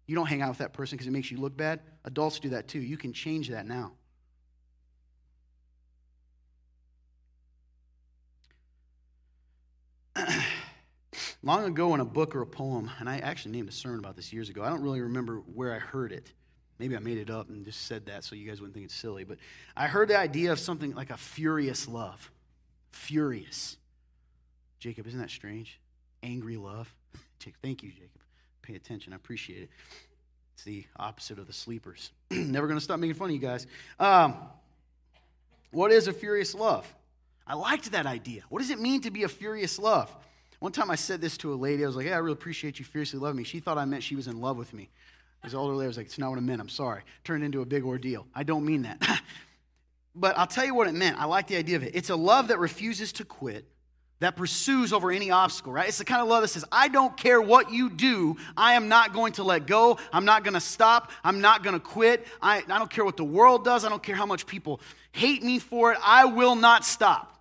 [0.05, 1.81] You don't hang out with that person because it makes you look bad.
[2.05, 2.79] Adults do that too.
[2.79, 3.93] You can change that now.
[11.43, 14.15] Long ago in a book or a poem, and I actually named a sermon about
[14.15, 16.31] this years ago, I don't really remember where I heard it.
[16.79, 18.95] Maybe I made it up and just said that so you guys wouldn't think it's
[18.95, 19.23] silly.
[19.23, 19.37] But
[19.75, 22.31] I heard the idea of something like a furious love.
[22.91, 23.77] Furious.
[24.79, 25.79] Jacob, isn't that strange?
[26.21, 26.93] Angry love.
[27.61, 28.21] Thank you, Jacob.
[28.61, 29.13] Pay attention.
[29.13, 29.69] I appreciate it.
[30.53, 32.11] It's the opposite of the sleepers.
[32.31, 33.65] Never going to stop making fun of you guys.
[33.99, 34.35] Um,
[35.71, 36.91] what is a furious love?
[37.45, 38.43] I liked that idea.
[38.49, 40.13] What does it mean to be a furious love?
[40.59, 41.83] One time I said this to a lady.
[41.83, 43.43] I was like, hey, I really appreciate you furiously loving me.
[43.43, 44.89] She thought I meant she was in love with me.
[45.43, 46.59] This older lady was like, it's not what I meant.
[46.59, 47.03] I'm sorry.
[47.23, 48.27] Turned into a big ordeal.
[48.33, 49.01] I don't mean that.
[50.15, 51.19] but I'll tell you what it meant.
[51.19, 51.95] I like the idea of it.
[51.95, 53.65] It's a love that refuses to quit,
[54.19, 55.87] that pursues over any obstacle, right?
[55.87, 58.35] It's the kind of love that says, I don't care what you do.
[58.57, 59.99] I am not going to let go.
[60.11, 61.11] I'm not going to stop.
[61.23, 62.25] I'm not going to quit.
[62.41, 63.85] I, I don't care what the world does.
[63.85, 65.99] I don't care how much people hate me for it.
[66.03, 67.36] I will not stop.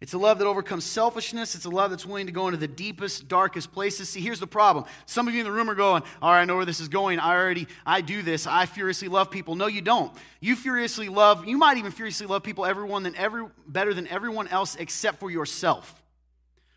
[0.00, 1.56] It's a love that overcomes selfishness.
[1.56, 4.08] It's a love that's willing to go into the deepest, darkest places.
[4.08, 4.84] See, here's the problem.
[5.06, 6.86] Some of you in the room are going, All right, I know where this is
[6.86, 7.18] going.
[7.18, 8.46] I already, I do this.
[8.46, 9.56] I furiously love people.
[9.56, 10.12] No, you don't.
[10.40, 14.46] You furiously love, you might even furiously love people, everyone than every, better than everyone
[14.48, 16.00] else except for yourself.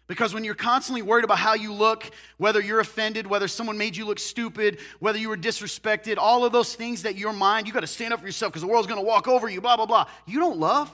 [0.07, 3.95] Because when you're constantly worried about how you look, whether you're offended, whether someone made
[3.95, 7.71] you look stupid, whether you were disrespected, all of those things that your mind, you
[7.71, 9.77] got to stand up for yourself because the world's going to walk over you, blah,
[9.77, 10.07] blah, blah.
[10.25, 10.91] You don't love.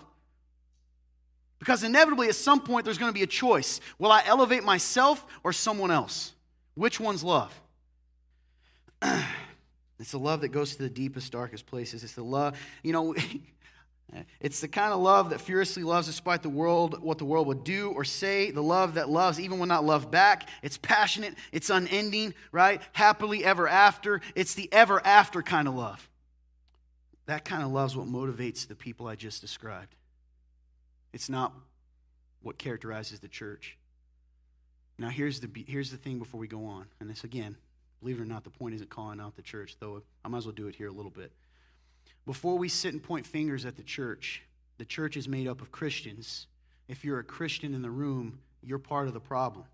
[1.60, 3.80] Because inevitably, at some point, there's going to be a choice.
[3.98, 6.34] Will I elevate myself or someone else?
[6.76, 7.54] Which one's love?
[10.00, 12.04] it's the love that goes to the deepest, darkest places.
[12.04, 13.16] It's the love, you know,
[14.40, 17.64] it's the kind of love that furiously loves despite the world, what the world would
[17.64, 18.52] do or say.
[18.52, 20.48] The love that loves even when not loved back.
[20.62, 22.82] It's passionate, it's unending, right?
[22.94, 24.22] Happily ever after.
[24.36, 26.08] It's the ever after kind of love.
[27.26, 29.97] That kind of love is what motivates the people I just described.
[31.18, 31.52] It's not
[32.44, 33.76] what characterizes the church.
[35.00, 36.86] Now, here's the, here's the thing before we go on.
[37.00, 37.58] And this, again,
[38.00, 40.46] believe it or not, the point isn't calling out the church, though I might as
[40.46, 41.32] well do it here a little bit.
[42.28, 44.44] Before we sit and point fingers at the church,
[44.78, 46.46] the church is made up of Christians.
[46.88, 49.66] If you're a Christian in the room, you're part of the problem.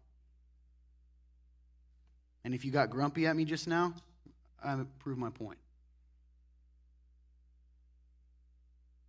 [2.46, 3.96] And if you got grumpy at me just now,
[4.64, 5.58] I proved my point.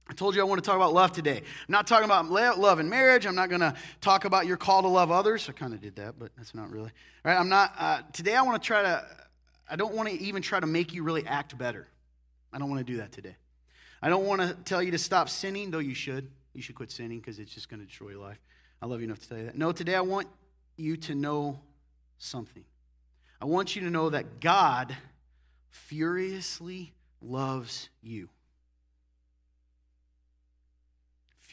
[0.06, 1.38] I told you I want to talk about love today.
[1.38, 3.26] I'm not talking about love and marriage.
[3.26, 5.48] I'm not going to talk about your call to love others.
[5.48, 6.90] I kind of did that, but that's not really.
[7.24, 7.38] Right?
[7.38, 7.72] I'm not.
[7.78, 9.04] Uh, today I want to try to.
[9.68, 11.88] I don't want to even try to make you really act better.
[12.52, 13.34] I don't want to do that today.
[14.02, 16.30] I don't want to tell you to stop sinning, though you should.
[16.52, 18.38] You should quit sinning because it's just going to destroy your life.
[18.82, 19.56] I love you enough to tell you that.
[19.56, 20.28] No, today I want
[20.76, 21.60] you to know
[22.18, 22.64] something.
[23.40, 24.94] I want you to know that God
[25.70, 28.28] furiously loves you.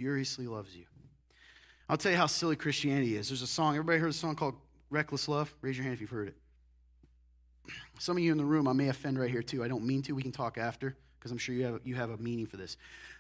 [0.02, 0.86] Furiously loves you.
[1.88, 3.30] I'll tell you how silly Christianity is.
[3.30, 4.56] There's a song, everybody heard a song called
[4.90, 5.54] Reckless Love?
[5.62, 6.36] Raise your hand if you've heard it.
[8.00, 9.64] Some of you in the room, I may offend right here too.
[9.64, 10.14] I don't mean to.
[10.14, 12.78] We can talk after because I'm sure you have, you have a meaning for this.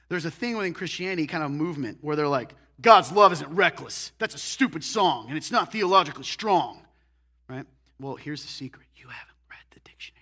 [0.10, 4.12] There's a thing within Christianity, kind of movement, where they're like, God's love isn't reckless.
[4.18, 6.82] That's a stupid song, and it's not theologically strong.
[7.48, 7.68] Right?
[8.00, 10.21] Well, here's the secret you haven't read the dictionary.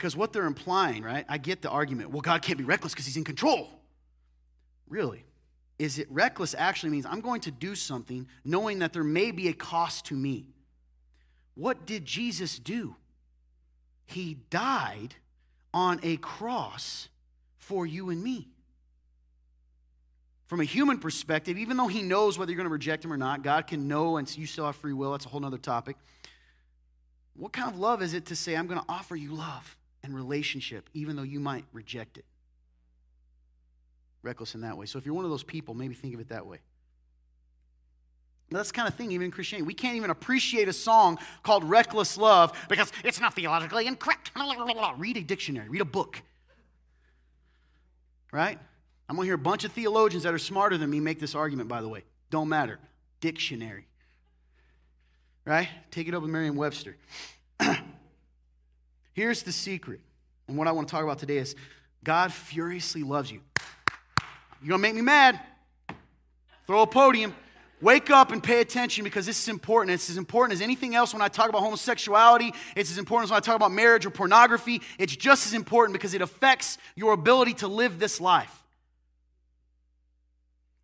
[0.00, 1.26] Because what they're implying, right?
[1.28, 3.68] I get the argument, well, God can't be reckless because he's in control.
[4.88, 5.26] Really?
[5.78, 9.48] Is it reckless actually means I'm going to do something knowing that there may be
[9.48, 10.54] a cost to me.
[11.54, 12.96] What did Jesus do?
[14.06, 15.16] He died
[15.74, 17.10] on a cross
[17.58, 18.48] for you and me.
[20.46, 23.18] From a human perspective, even though he knows whether you're going to reject him or
[23.18, 25.12] not, God can know and you still have free will.
[25.12, 25.98] That's a whole other topic.
[27.36, 30.14] What kind of love is it to say, I'm going to offer you love and
[30.14, 32.24] relationship, even though you might reject it?
[34.22, 34.86] Reckless in that way.
[34.86, 36.58] So if you're one of those people, maybe think of it that way.
[38.50, 39.66] That's the kind of thing, even in Christianity.
[39.66, 44.32] We can't even appreciate a song called Reckless Love because it's not theologically incorrect.
[44.98, 46.20] Read a dictionary, read a book.
[48.32, 48.58] Right?
[49.08, 51.34] I'm going to hear a bunch of theologians that are smarter than me make this
[51.34, 52.04] argument, by the way.
[52.30, 52.78] Don't matter.
[53.20, 53.86] Dictionary.
[55.44, 55.68] Right?
[55.90, 56.96] Take it up with Merriam Webster.
[59.12, 60.00] Here's the secret.
[60.48, 61.54] And what I want to talk about today is
[62.02, 63.40] God furiously loves you.
[64.62, 65.40] You're going to make me mad?
[66.66, 67.34] Throw a podium.
[67.80, 69.94] Wake up and pay attention because this is important.
[69.94, 72.52] It's as important as anything else when I talk about homosexuality.
[72.76, 74.82] It's as important as when I talk about marriage or pornography.
[74.98, 78.54] It's just as important because it affects your ability to live this life.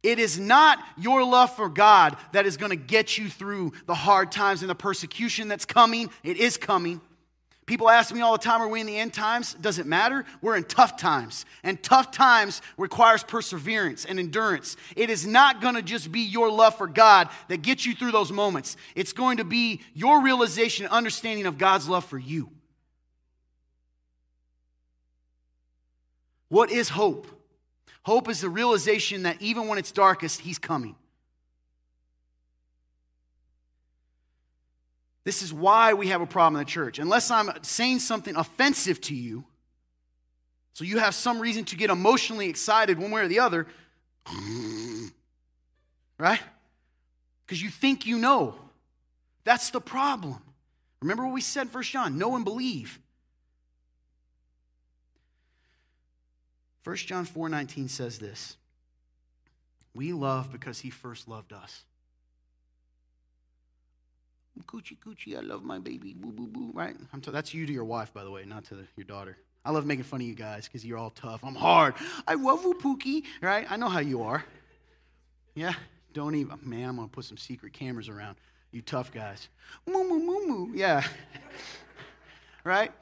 [0.02, 3.94] It is not your love for God that is going to get you through the
[3.94, 6.08] hard times and the persecution that's coming.
[6.22, 7.00] It is coming.
[7.66, 9.54] People ask me all the time, are we in the end times?
[9.54, 10.24] Does it matter?
[10.40, 11.44] We're in tough times.
[11.64, 14.76] And tough times requires perseverance and endurance.
[14.94, 18.12] It is not going to just be your love for God that gets you through
[18.12, 18.76] those moments.
[18.94, 22.50] It's going to be your realization and understanding of God's love for you.
[26.48, 27.26] What is hope?
[28.04, 30.94] Hope is the realization that even when it's darkest, He's coming.
[35.26, 37.00] This is why we have a problem in the church.
[37.00, 39.44] Unless I'm saying something offensive to you,
[40.72, 43.66] so you have some reason to get emotionally excited one way or the other,
[46.20, 46.38] right?
[47.44, 48.54] Because you think you know.
[49.42, 50.40] That's the problem.
[51.02, 53.00] Remember what we said, First John know and believe.
[56.84, 58.56] 1 John 4 19 says this
[59.92, 61.82] We love because he first loved us.
[64.64, 66.14] Coochie coochie, I love my baby.
[66.14, 66.70] Boo boo boo.
[66.72, 66.96] Right?
[67.22, 69.36] T- that's you to your wife, by the way, not to the, your daughter.
[69.64, 71.44] I love making fun of you guys because you're all tough.
[71.44, 71.94] I'm hard.
[72.26, 73.24] I love you, Pookie.
[73.42, 73.66] Right?
[73.68, 74.44] I know how you are.
[75.54, 75.74] Yeah?
[76.12, 76.58] Don't even.
[76.62, 78.36] Man, I'm going to put some secret cameras around
[78.70, 79.48] you tough guys.
[79.86, 80.72] Moo moo moo moo.
[80.74, 81.02] Yeah.
[82.64, 82.92] right?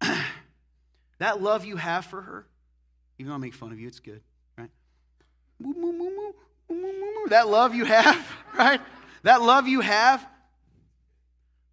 [1.18, 2.46] that love you have for her,
[3.18, 4.20] even though I make fun of you, it's good.
[4.58, 4.70] Right?
[5.58, 5.74] Moo.
[5.74, 7.28] moo, moo, moo.
[7.28, 8.26] That love you have,
[8.58, 8.80] right?
[9.22, 10.26] That love you have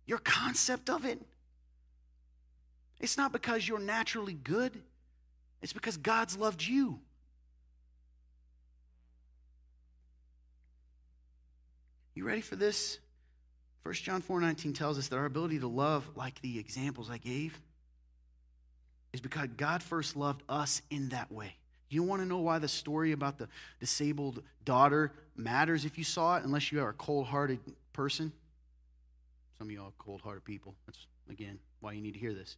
[0.08, 1.22] your concept of it.
[3.00, 4.82] It's not because you're naturally good,
[5.62, 7.00] it's because God's loved you.
[12.15, 12.98] You ready for this?
[13.84, 17.17] 1 John 4 19 tells us that our ability to love, like the examples I
[17.17, 17.60] gave,
[19.13, 21.54] is because God first loved us in that way.
[21.89, 23.48] You want to know why the story about the
[23.79, 27.60] disabled daughter matters if you saw it, unless you are a cold hearted
[27.94, 28.34] person?
[29.58, 30.76] Some of y'all cold hearted people.
[30.86, 31.00] That's,
[31.30, 32.58] again, why you need to hear this.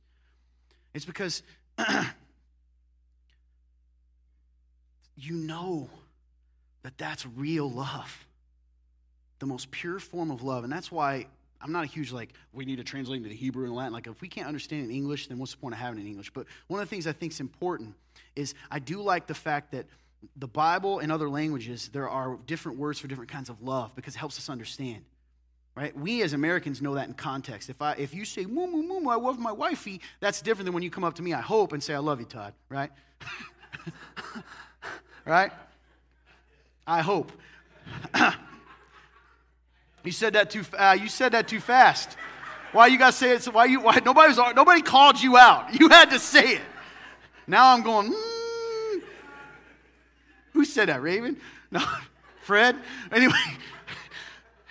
[0.94, 1.44] It's because
[5.16, 5.90] you know
[6.84, 8.26] that that's real love,
[9.40, 10.64] the most pure form of love.
[10.64, 11.28] And that's why
[11.62, 13.94] I'm not a huge, like, we need to translate into the Hebrew and Latin.
[13.94, 16.08] Like, if we can't understand in English, then what's the point of having it in
[16.08, 16.32] English?
[16.32, 17.96] But one of the things I think is important
[18.36, 19.86] is I do like the fact that
[20.36, 24.16] the Bible and other languages, there are different words for different kinds of love because
[24.16, 25.06] it helps us understand
[25.80, 25.98] Right?
[25.98, 27.70] We as Americans know that in context.
[27.70, 30.74] If, I, if you say, moo, moo, moo, I love my wifey, that's different than
[30.74, 32.54] when you come up to me, I hope, and say, I love you, Todd.
[32.68, 32.92] Right?
[35.26, 35.54] right?
[36.86, 37.32] I hope.
[40.04, 40.66] you said that too.
[40.78, 42.18] Uh, you said that too fast.
[42.74, 43.44] Why you gotta say it?
[43.44, 43.80] So why you?
[43.80, 44.54] Why nobody was?
[44.54, 45.74] Nobody called you out.
[45.80, 46.62] You had to say it.
[47.48, 48.12] Now I'm going.
[48.12, 49.02] Mm.
[50.52, 51.02] Who said that?
[51.02, 51.38] Raven?
[51.72, 51.82] No,
[52.42, 52.76] Fred.
[53.14, 53.34] Anyway,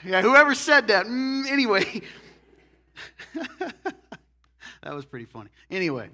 [0.04, 0.22] yeah.
[0.22, 1.06] Whoever said that.
[1.06, 2.02] Mm, anyway,
[4.82, 5.50] that was pretty funny.
[5.70, 6.08] Anyway.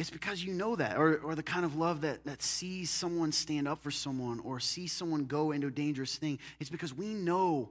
[0.00, 3.30] It's because you know that, or, or the kind of love that, that sees someone
[3.30, 6.40] stand up for someone or sees someone go into a dangerous thing.
[6.58, 7.70] It's because we know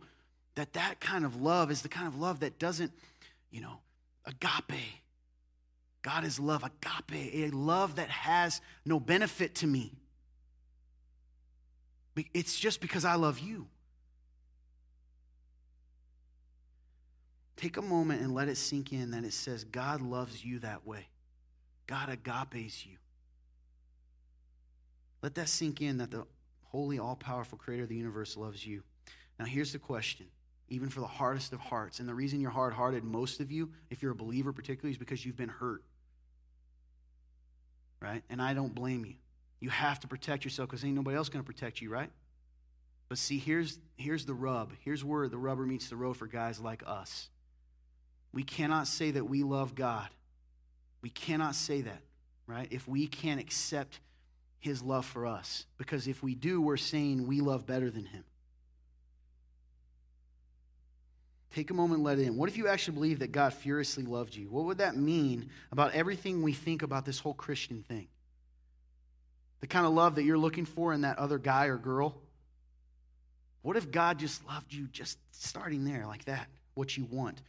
[0.56, 2.92] that that kind of love is the kind of love that doesn't,
[3.52, 3.80] you know,
[4.26, 4.80] agape.
[6.02, 9.94] God is love, agape, a love that has no benefit to me.
[12.34, 13.68] It's just because I love you.
[17.56, 20.86] Take a moment and let it sink in that it says God loves you that
[20.86, 21.08] way.
[21.88, 22.98] God agapes you.
[25.22, 26.26] Let that sink in that the
[26.64, 28.84] holy, all powerful creator of the universe loves you.
[29.40, 30.26] Now, here's the question,
[30.70, 32.00] even for the hardest of hearts.
[32.00, 34.98] And the reason you're hard hearted, most of you, if you're a believer particularly, is
[34.98, 35.84] because you've been hurt.
[38.00, 38.24] Right?
[38.30, 39.16] And I don't blame you.
[39.60, 42.10] You have to protect yourself because ain't nobody else going to protect you, right?
[43.08, 44.74] But see, here's, here's the rub.
[44.84, 47.30] Here's where the rubber meets the road for guys like us.
[48.34, 50.10] We cannot say that we love God
[51.04, 52.02] we cannot say that,
[52.48, 52.68] right?
[52.72, 54.00] If we can't accept
[54.60, 55.66] his love for us.
[55.78, 58.24] Because if we do, we're saying we love better than him.
[61.54, 62.38] Take a moment and let it in.
[62.38, 64.50] What if you actually believe that God furiously loved you?
[64.50, 68.08] What would that mean about everything we think about this whole Christian thing?
[69.60, 72.16] The kind of love that you're looking for in that other guy or girl?
[73.62, 76.48] What if God just loved you just starting there like that?
[76.76, 77.42] What you want.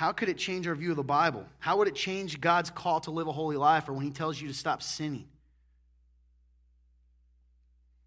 [0.00, 1.44] How could it change our view of the Bible?
[1.58, 4.40] How would it change God's call to live a holy life or when He tells
[4.40, 5.28] you to stop sinning?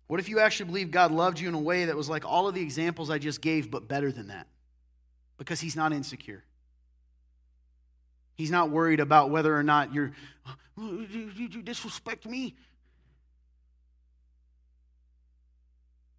[0.07, 2.47] What if you actually believe God loved you in a way that was like all
[2.47, 4.47] of the examples I just gave, but better than that?
[5.37, 6.43] Because He's not insecure.
[8.33, 10.13] He's not worried about whether or not you're,
[10.79, 12.55] oh, you disrespect me.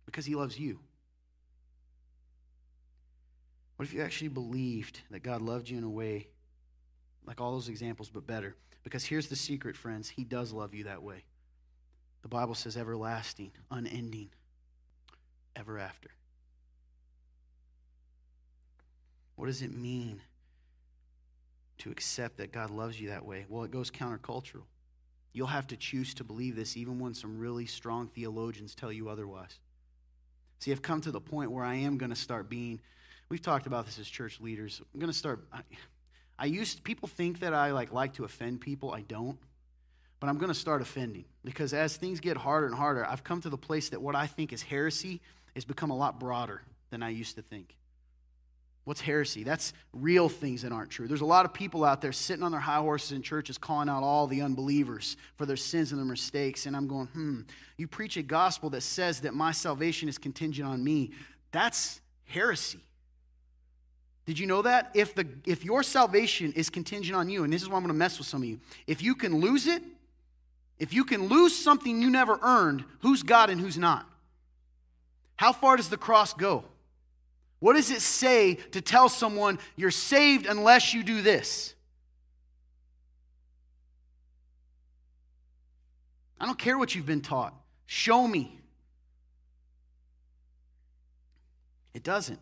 [0.07, 0.79] Because He loves you.
[3.77, 6.29] What if you actually believed that God loved you in a way
[7.27, 8.57] like all those examples, but better?
[8.85, 11.25] Because here's the secret, friends He does love you that way.
[12.23, 14.31] The Bible says everlasting, unending,
[15.57, 16.11] ever after.
[19.37, 20.21] What does it mean
[21.79, 23.47] to accept that God loves you that way?
[23.49, 24.63] Well, it goes countercultural.
[25.33, 29.09] You'll have to choose to believe this even when some really strong theologians tell you
[29.09, 29.59] otherwise.
[30.61, 32.81] See, I've come to the point where I am going to start being
[33.29, 34.81] We've talked about this as church leaders.
[34.93, 35.45] I'm going to start.
[35.53, 35.61] I,
[36.39, 38.93] I used people think that I like like to offend people.
[38.93, 39.39] I don't.
[40.21, 43.41] But I'm going to start offending because as things get harder and harder, I've come
[43.43, 45.21] to the place that what I think is heresy
[45.55, 47.77] has become a lot broader than I used to think.
[48.85, 49.45] What's heresy?
[49.45, 51.09] That's real things that aren't true.
[51.09, 53.89] There's a lot of people out there sitting on their high horses in churches calling
[53.89, 56.67] out all the unbelievers for their sins and their mistakes.
[56.67, 57.41] And I'm going, hmm,
[57.79, 61.13] you preach a gospel that says that my salvation is contingent on me.
[61.51, 62.81] That's heresy.
[64.27, 64.91] Did you know that?
[64.95, 67.93] If, the, if your salvation is contingent on you, and this is why I'm going
[67.93, 69.83] to mess with some of you, if you can lose it,
[70.79, 74.09] if you can lose something you never earned, who's God and who's not?
[75.37, 76.65] How far does the cross go?
[77.61, 81.75] What does it say to tell someone you're saved unless you do this?
[86.41, 87.55] I don't care what you've been taught.
[87.87, 88.59] Show me.
[91.95, 92.41] It doesn't.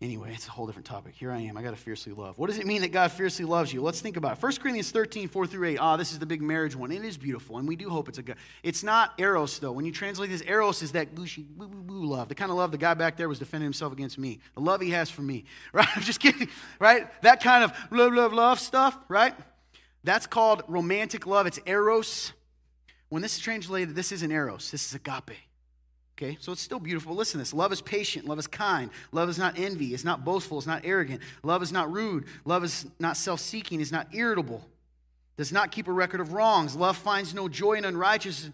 [0.00, 1.12] Anyway, it's a whole different topic.
[1.16, 1.56] Here I am.
[1.56, 2.38] I got to fiercely love.
[2.38, 3.82] What does it mean that God fiercely loves you?
[3.82, 4.42] Let's think about it.
[4.42, 5.78] 1 Corinthians 13, 4 through 8.
[5.78, 6.92] Ah, this is the big marriage one.
[6.92, 8.36] It is beautiful, and we do hope it's a good.
[8.62, 9.72] It's not eros, though.
[9.72, 12.28] When you translate this, eros is that gushy, woo woo boo love.
[12.28, 14.38] The kind of love the guy back there was defending himself against me.
[14.54, 15.44] The love he has for me.
[15.72, 15.88] Right?
[15.94, 16.48] I'm just kidding.
[16.78, 17.08] Right?
[17.22, 19.34] That kind of love, love, love stuff, right?
[20.04, 21.46] That's called romantic love.
[21.46, 22.32] It's eros.
[23.08, 24.70] When this is translated, this isn't eros.
[24.70, 25.36] This is agape.
[26.20, 27.14] Okay, so it's still beautiful.
[27.14, 27.54] Listen to this.
[27.54, 28.26] Love is patient.
[28.26, 28.90] Love is kind.
[29.12, 29.94] Love is not envy.
[29.94, 30.58] It's not boastful.
[30.58, 31.22] It's not arrogant.
[31.44, 32.24] Love is not rude.
[32.44, 33.80] Love is not self seeking.
[33.80, 34.66] It's not irritable.
[35.36, 36.74] Does not keep a record of wrongs.
[36.74, 38.52] Love finds no joy in unrighteousness.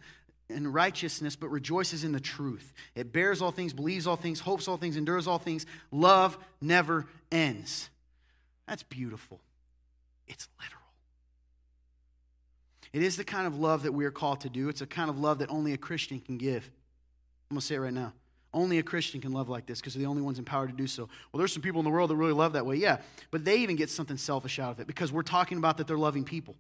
[0.50, 2.74] In righteousness, but rejoices in the truth.
[2.94, 5.64] It bears all things, believes all things, hopes all things, endures all things.
[5.90, 7.88] Love never ends.
[8.68, 9.40] That's beautiful.
[10.28, 10.82] It's literal.
[12.92, 14.68] It is the kind of love that we are called to do.
[14.68, 16.70] It's a kind of love that only a Christian can give.
[17.50, 18.12] I'm going to say it right now.
[18.52, 20.86] Only a Christian can love like this because they're the only ones empowered to do
[20.86, 21.08] so.
[21.32, 22.98] Well, there's some people in the world that really love that way, yeah.
[23.32, 25.98] But they even get something selfish out of it because we're talking about that they're
[25.98, 26.54] loving people.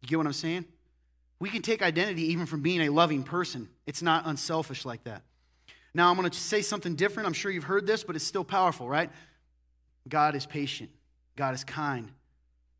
[0.00, 0.64] You get what I'm saying?
[1.38, 3.68] We can take identity even from being a loving person.
[3.86, 5.22] It's not unselfish like that.
[5.92, 7.26] Now, I'm going to say something different.
[7.26, 9.10] I'm sure you've heard this, but it's still powerful, right?
[10.08, 10.90] God is patient.
[11.36, 12.10] God is kind.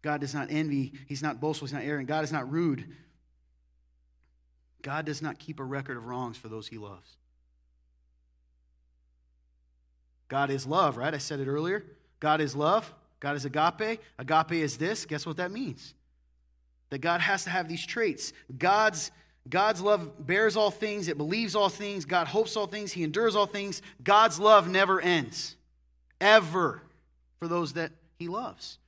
[0.03, 0.93] God does not envy.
[1.07, 1.67] He's not boastful.
[1.67, 2.09] He's not arrogant.
[2.09, 2.87] God is not rude.
[4.83, 7.17] God does not keep a record of wrongs for those he loves.
[10.29, 11.13] God is love, right?
[11.13, 11.85] I said it earlier.
[12.21, 12.93] God is love.
[13.19, 14.01] God is agape.
[14.19, 15.05] Agape is this.
[15.05, 15.95] Guess what that means?
[16.91, 18.33] That God has to have these traits.
[18.57, 19.11] God's
[19.49, 23.35] God's love bears all things, it believes all things, God hopes all things, He endures
[23.35, 23.81] all things.
[24.03, 25.57] God's love never ends,
[26.21, 26.83] ever,
[27.39, 28.79] for those that He loves.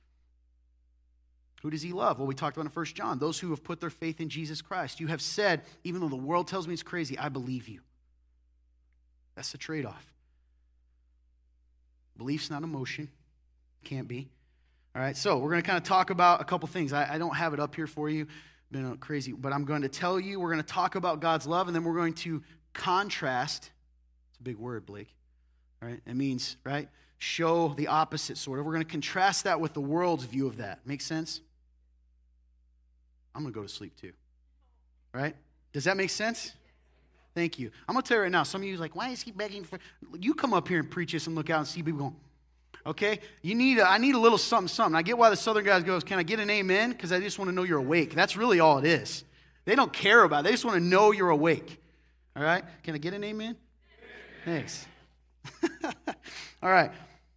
[1.63, 2.19] Who does He love?
[2.19, 4.61] Well, we talked about in 1 John those who have put their faith in Jesus
[4.61, 4.99] Christ.
[4.99, 7.81] You have said, even though the world tells me it's crazy, I believe you.
[9.35, 10.13] That's the trade off.
[12.17, 13.09] Belief's not emotion,
[13.83, 14.29] can't be.
[14.95, 16.93] All right, so we're going to kind of talk about a couple things.
[16.93, 18.27] I, I don't have it up here for you
[18.73, 21.67] been crazy, but I'm going to tell you, we're going to talk about God's love,
[21.67, 22.43] and then we're going to
[22.73, 23.71] contrast.
[24.31, 25.15] It's a big word, Blake.
[25.81, 26.01] All right?
[26.05, 26.89] It means, right?
[27.19, 28.65] Show the opposite, sort of.
[28.65, 30.79] We're going to contrast that with the world's view of that.
[30.85, 31.39] Make sense?
[33.35, 34.13] I'm going to go to sleep too.
[35.13, 35.35] Right?
[35.71, 36.53] Does that make sense?
[37.35, 37.71] Thank you.
[37.87, 39.63] I'm going to tell you right now, some of you like, why is he begging
[39.63, 39.79] for.
[40.19, 42.15] You come up here and preach this and look out and see people going,
[42.85, 43.19] Okay?
[43.41, 44.95] You need a, I need a little something, something.
[44.95, 46.91] I get why the southern guys goes, can I get an amen?
[46.91, 48.13] Because I just want to know you're awake.
[48.13, 49.23] That's really all it is.
[49.65, 50.43] They don't care about it.
[50.43, 51.79] They just want to know you're awake.
[52.35, 52.63] All right?
[52.83, 53.55] Can I get an amen?
[54.43, 54.85] Thanks.
[56.61, 56.91] all right.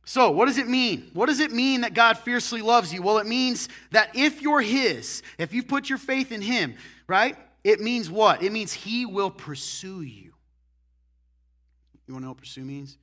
[0.08, 1.10] So, what does it mean?
[1.14, 3.02] What does it mean that God fiercely loves you?
[3.02, 6.76] Well, it means that if you're His, if you've put your faith in Him,
[7.08, 7.36] right?
[7.64, 8.40] It means what?
[8.40, 10.32] It means He will pursue you.
[12.06, 12.96] You want to know what pursue means?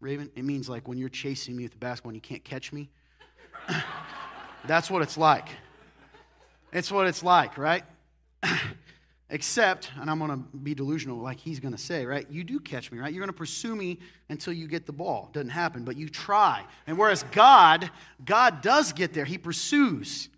[0.00, 0.32] Raven?
[0.34, 2.90] It means like when you're chasing me with the basketball and you can't catch me.
[4.66, 5.48] That's what it's like.
[6.72, 7.84] It's what it's like, right?
[9.32, 12.26] Except, and I'm going to be delusional like he's going to say, right?
[12.30, 13.10] You do catch me, right?
[13.10, 15.30] You're going to pursue me until you get the ball.
[15.32, 16.66] Doesn't happen, but you try.
[16.86, 17.90] And whereas God,
[18.26, 20.28] God does get there, he pursues.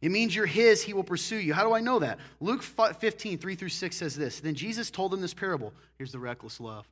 [0.00, 1.52] It means you're his, he will pursue you.
[1.52, 2.20] How do I know that?
[2.38, 4.38] Luke 15, 3 through 6 says this.
[4.38, 5.72] Then Jesus told them this parable.
[5.98, 6.86] Here's the reckless love.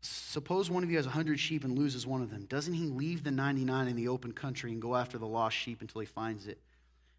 [0.00, 2.46] Suppose one of you has a hundred sheep and loses one of them.
[2.46, 5.80] Doesn't he leave the 99 in the open country and go after the lost sheep
[5.80, 6.58] until he finds it?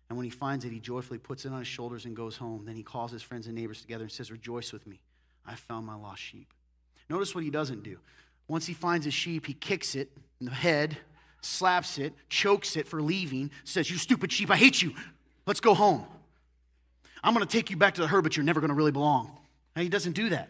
[0.09, 2.65] And when he finds it, he joyfully puts it on his shoulders and goes home.
[2.65, 4.99] Then he calls his friends and neighbors together and says, Rejoice with me.
[5.45, 6.51] I found my lost sheep.
[7.09, 7.97] Notice what he doesn't do.
[8.47, 10.97] Once he finds his sheep, he kicks it in the head,
[11.41, 14.93] slaps it, chokes it for leaving, says, You stupid sheep, I hate you.
[15.45, 16.05] Let's go home.
[17.23, 18.91] I'm going to take you back to the herd, but you're never going to really
[18.91, 19.37] belong.
[19.75, 20.49] And he doesn't do that.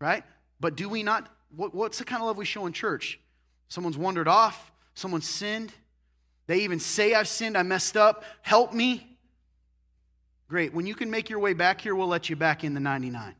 [0.00, 0.24] Right?
[0.60, 1.28] But do we not?
[1.54, 3.20] What, what's the kind of love we show in church?
[3.68, 5.72] Someone's wandered off, someone sinned.
[6.48, 9.16] They even say, I've sinned, I messed up, help me.
[10.48, 10.74] Great.
[10.74, 13.36] When you can make your way back here, we'll let you back in the 99.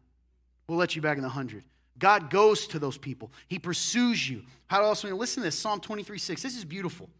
[0.69, 1.65] We'll let you back in the 100.
[1.99, 4.45] God goes to those people, He pursues you.
[4.69, 5.03] How else?
[5.03, 6.41] Listen to this Psalm 23 6.
[6.41, 7.11] This is beautiful.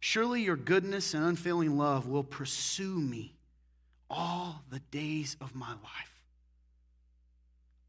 [0.00, 3.34] Surely your goodness and unfailing love will pursue me
[4.10, 6.14] all the days of my life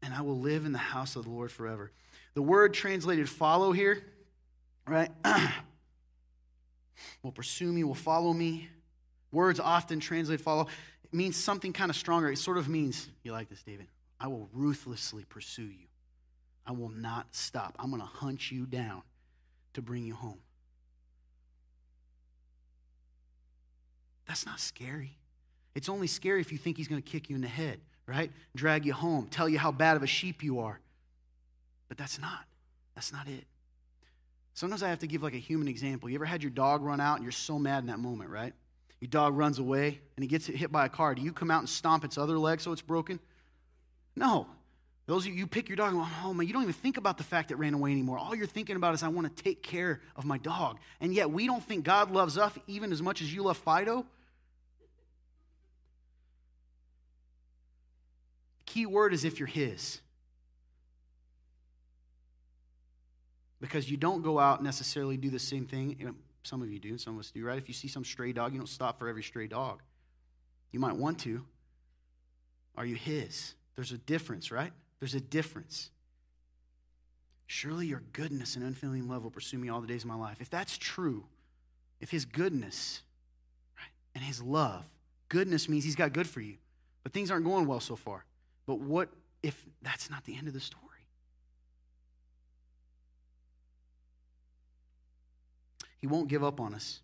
[0.06, 1.90] and I will live in the house of the Lord forever.
[2.34, 4.04] The word translated follow here,
[4.86, 5.10] right?
[7.22, 8.68] will pursue me, will follow me.
[9.32, 10.66] Words often translate follow.
[11.04, 12.30] It means something kind of stronger.
[12.30, 13.86] It sort of means, you like this, David?
[14.18, 15.86] I will ruthlessly pursue you.
[16.66, 17.76] I will not stop.
[17.78, 19.02] I'm going to hunt you down
[19.74, 20.38] to bring you home.
[24.26, 25.18] That's not scary.
[25.74, 28.30] It's only scary if you think he's going to kick you in the head right?
[28.54, 30.80] Drag you home, tell you how bad of a sheep you are.
[31.88, 32.44] But that's not.
[32.94, 33.44] That's not it.
[34.56, 36.08] Sometimes I have to give like a human example.
[36.08, 38.54] You ever had your dog run out and you're so mad in that moment, right?
[39.00, 41.14] Your dog runs away and he gets hit by a car.
[41.14, 43.20] Do you come out and stomp its other leg so it's broken?
[44.16, 44.46] No.
[45.04, 46.96] Those of you, you pick your dog and go, oh man, you don't even think
[46.96, 48.16] about the fact that ran away anymore.
[48.18, 50.78] All you're thinking about is I want to take care of my dog.
[51.02, 54.06] And yet we don't think God loves us even as much as you love Fido.
[58.76, 60.00] key word is if you're His.
[63.60, 65.96] Because you don't go out necessarily do the same thing.
[65.98, 67.58] You know, some of you do, some of us do, right?
[67.58, 69.82] If you see some stray dog, you don't stop for every stray dog.
[70.72, 71.44] You might want to.
[72.76, 73.54] Are you His?
[73.74, 74.72] There's a difference, right?
[75.00, 75.90] There's a difference.
[77.46, 80.38] Surely your goodness and unfailing love will pursue me all the days of my life.
[80.40, 81.24] If that's true,
[82.00, 83.02] if His goodness
[83.78, 84.84] right, and His love,
[85.28, 86.56] goodness means He's got good for you,
[87.02, 88.24] but things aren't going well so far.
[88.66, 89.08] But what
[89.42, 90.82] if that's not the end of the story?
[96.06, 97.00] He won't give up on us.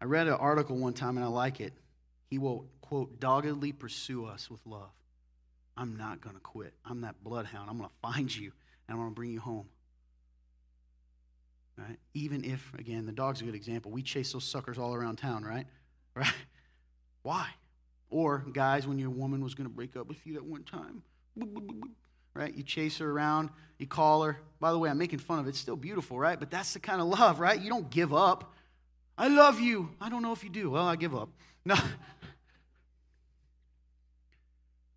[0.00, 1.72] I read an article one time and I like it.
[2.26, 4.90] He will, quote, doggedly pursue us with love.
[5.76, 6.74] I'm not going to quit.
[6.84, 7.70] I'm that bloodhound.
[7.70, 8.50] I'm going to find you
[8.88, 9.66] and I'm going to bring you home.
[11.78, 11.96] Right?
[12.14, 13.92] Even if, again, the dog's a good example.
[13.92, 15.66] We chase those suckers all around town, right?
[16.16, 16.32] Right?
[17.22, 17.48] Why?
[18.08, 21.02] Or, guys, when your woman was going to break up with you that one time,
[22.34, 22.54] right?
[22.54, 24.38] You chase her around, you call her.
[24.60, 25.50] By the way, I'm making fun of it.
[25.50, 26.38] It's still beautiful, right?
[26.38, 27.60] But that's the kind of love, right?
[27.60, 28.52] You don't give up.
[29.16, 29.90] I love you.
[30.00, 30.70] I don't know if you do.
[30.70, 31.28] Well, I give up.
[31.64, 31.76] No.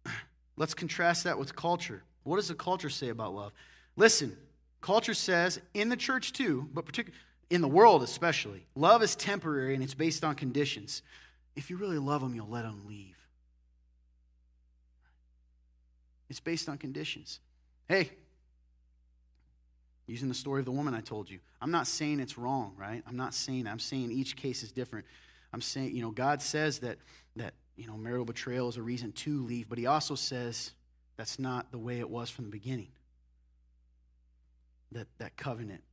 [0.58, 2.04] Let's contrast that with culture.
[2.24, 3.52] What does the culture say about love?
[3.96, 4.36] Listen,
[4.82, 9.74] culture says, in the church too, but particularly in the world especially, love is temporary
[9.74, 11.02] and it's based on conditions.
[11.56, 13.16] If you really love them, you'll let them leave.
[16.30, 17.39] It's based on conditions.
[17.88, 18.11] Hey,
[20.07, 23.03] using the story of the woman I told you, I'm not saying it's wrong, right?
[23.07, 23.67] I'm not saying.
[23.67, 25.05] I'm saying each case is different.
[25.53, 26.97] I'm saying, you know, God says that
[27.36, 30.71] that you know, marital betrayal is a reason to leave, but he also says
[31.15, 32.89] that's not the way it was from the beginning.
[34.91, 35.84] That, that covenant.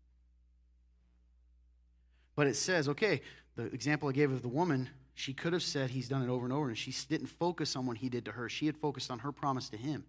[2.36, 3.22] But it says, okay,
[3.56, 6.44] the example I gave of the woman, she could have said he's done it over
[6.44, 8.48] and over, and she didn't focus on what he did to her.
[8.48, 10.04] She had focused on her promise to him.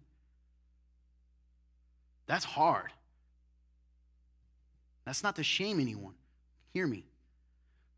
[2.26, 2.92] That's hard.
[5.04, 6.14] That's not to shame anyone.
[6.72, 7.06] Hear me.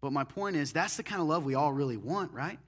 [0.00, 2.58] But my point is, that's the kind of love we all really want, right?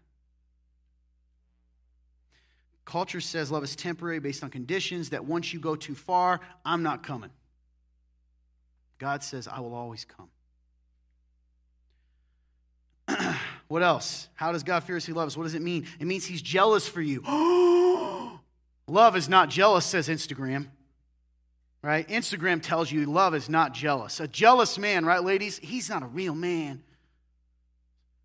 [2.85, 6.83] Culture says love is temporary based on conditions, that once you go too far, I'm
[6.83, 7.31] not coming.
[8.99, 10.29] God says, I will always come.
[13.69, 14.29] what else?
[14.35, 15.37] How does God fiercely love us?
[15.37, 15.87] What does it mean?
[16.01, 17.23] It means He's jealous for you.
[18.89, 20.67] love is not jealous, says Instagram.
[21.83, 22.07] Right?
[22.09, 24.21] Instagram tells you love is not jealous.
[24.21, 25.59] A jealous man, right, ladies?
[25.59, 26.83] He's not a real man.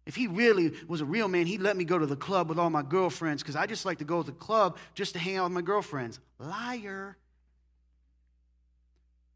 [0.06, 2.60] If he really was a real man, he'd let me go to the club with
[2.60, 5.38] all my girlfriends because I just like to go to the club just to hang
[5.38, 6.20] out with my girlfriends.
[6.38, 7.18] Liar.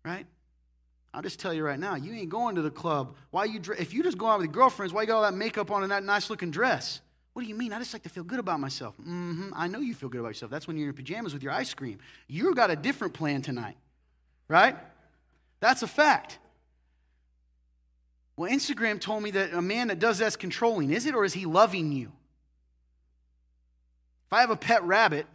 [0.05, 0.27] Right?
[1.13, 3.15] I'll just tell you right now, you ain't going to the club.
[3.31, 5.33] Why you if you just go out with your girlfriends, why you got all that
[5.33, 7.01] makeup on and that nice looking dress?
[7.33, 7.73] What do you mean?
[7.73, 8.95] I just like to feel good about myself.
[8.97, 9.51] Mm-hmm.
[9.55, 10.51] I know you feel good about yourself.
[10.51, 11.99] That's when you're in pajamas with your ice cream.
[12.27, 13.77] You got a different plan tonight.
[14.49, 14.75] Right?
[15.61, 16.39] That's a fact.
[18.35, 20.91] Well, Instagram told me that a man that does that's controlling.
[20.91, 22.11] Is it or is he loving you?
[24.27, 25.27] If I have a pet rabbit,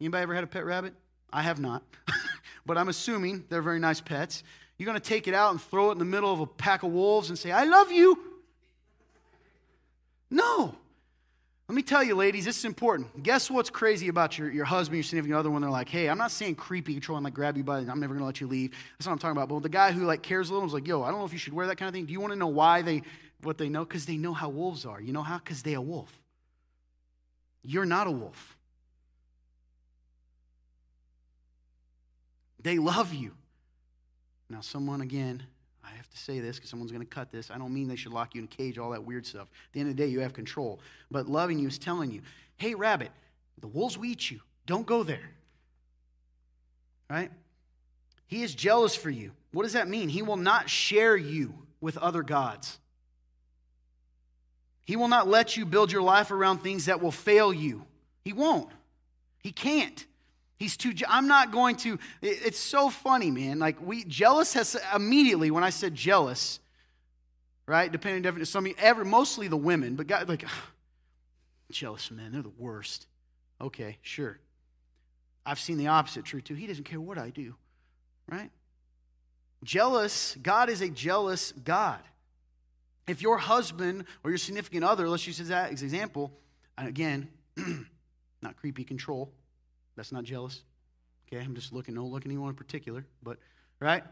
[0.00, 0.94] anybody ever had a pet rabbit?
[1.32, 1.82] I have not.
[2.66, 4.44] but I'm assuming they're very nice pets.
[4.78, 6.82] You're going to take it out and throw it in the middle of a pack
[6.82, 8.18] of wolves and say, I love you.
[10.30, 10.74] No.
[11.72, 13.22] Let me tell you, ladies, this is important.
[13.22, 16.18] Guess what's crazy about your, your husband, your significant other, when they're like, hey, I'm
[16.18, 18.72] not saying creepy, controlling, like grab you by, I'm never gonna let you leave.
[18.72, 19.48] That's what I'm talking about.
[19.48, 21.32] But the guy who like cares a little is like, yo, I don't know if
[21.32, 22.04] you should wear that kind of thing.
[22.04, 23.00] Do you want to know why they,
[23.40, 23.86] what they know?
[23.86, 25.00] Because they know how wolves are.
[25.00, 25.38] You know how?
[25.38, 26.12] Because they a wolf.
[27.62, 28.58] You're not a wolf.
[32.62, 33.32] They love you.
[34.50, 35.44] Now, someone, again,
[36.12, 37.50] to say this because someone's going to cut this.
[37.50, 39.48] I don't mean they should lock you in a cage, all that weird stuff.
[39.68, 40.80] At the end of the day, you have control.
[41.10, 42.22] But loving you is telling you,
[42.56, 43.10] hey, rabbit,
[43.60, 44.40] the wolves will eat you.
[44.66, 45.30] Don't go there.
[47.10, 47.30] Right?
[48.26, 49.32] He is jealous for you.
[49.52, 50.08] What does that mean?
[50.08, 52.78] He will not share you with other gods.
[54.84, 57.84] He will not let you build your life around things that will fail you.
[58.24, 58.70] He won't.
[59.42, 60.04] He can't.
[60.62, 63.58] He's too, I'm not going to, it's so funny, man.
[63.58, 66.60] Like, we, jealous has, immediately when I said jealous,
[67.66, 70.44] right, depending on some, every, mostly the women, but God, like,
[71.72, 73.08] jealous men, they're the worst.
[73.60, 74.38] Okay, sure.
[75.44, 76.54] I've seen the opposite true too.
[76.54, 77.56] He doesn't care what I do,
[78.30, 78.52] right?
[79.64, 81.98] Jealous, God is a jealous God.
[83.08, 86.30] If your husband or your significant other, let's use that example,
[86.78, 87.26] and again,
[88.42, 89.32] not creepy control,
[89.96, 90.62] that's not jealous.
[91.26, 93.38] Okay, I'm just looking, no looking anyone in particular, but
[93.80, 94.04] right?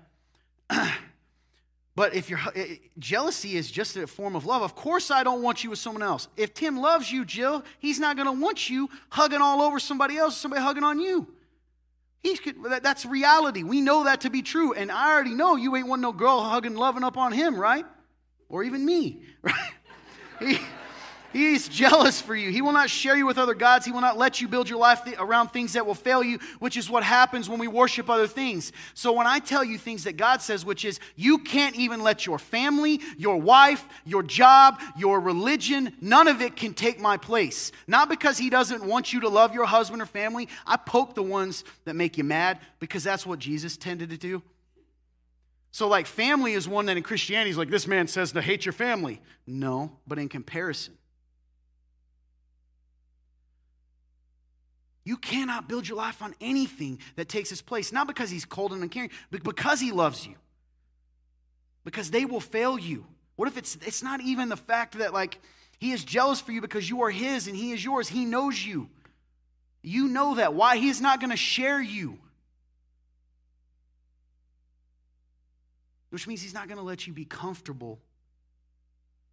[1.95, 5.43] but if you're eh, jealousy is just a form of love, of course I don't
[5.43, 6.29] want you with someone else.
[6.37, 10.17] If Tim loves you, Jill, he's not going to want you hugging all over somebody
[10.17, 11.27] else, somebody hugging on you.
[12.23, 12.39] He's,
[12.83, 13.63] that's reality.
[13.63, 14.75] We know that to be true.
[14.75, 17.87] And I already know you ain't want no girl hugging, loving up on him, right?
[18.49, 19.23] Or even me,
[20.41, 20.61] right?
[21.33, 22.51] He's jealous for you.
[22.51, 23.87] He will not share you with other gods.
[23.87, 26.39] He will not let you build your life th- around things that will fail you,
[26.59, 28.73] which is what happens when we worship other things.
[28.95, 32.27] So when I tell you things that God says, which is you can't even let
[32.27, 37.71] your family, your wife, your job, your religion, none of it can take my place.
[37.87, 40.49] Not because He doesn't want you to love your husband or family.
[40.67, 44.43] I poke the ones that make you mad because that's what Jesus tended to do.
[45.73, 48.67] So, like, family is one that in Christianity is like, this man says to hate
[48.67, 49.21] your family.
[49.47, 50.95] No, but in comparison,
[55.11, 58.73] You cannot build your life on anything that takes his place, not because he's cold
[58.73, 60.37] and uncaring, but because he loves you.
[61.83, 63.05] Because they will fail you.
[63.35, 65.41] What if it's it's not even the fact that like
[65.81, 68.07] he is jealous for you because you are his and he is yours.
[68.09, 68.89] He knows you.
[69.83, 70.55] You know that.
[70.55, 70.77] Why?
[70.77, 72.17] He's not going to share you.
[76.11, 77.99] Which means he's not going to let you be comfortable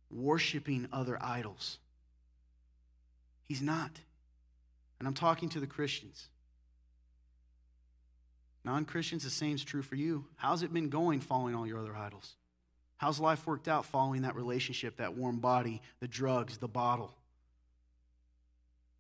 [0.10, 1.78] worshiping other idols.
[3.48, 3.92] He's not.
[5.00, 6.28] And I'm talking to the Christians.
[8.66, 10.26] Non Christians, the same is true for you.
[10.36, 12.36] How's it been going following all your other idols?
[12.98, 17.14] How's life worked out following that relationship, that warm body, the drugs, the bottle?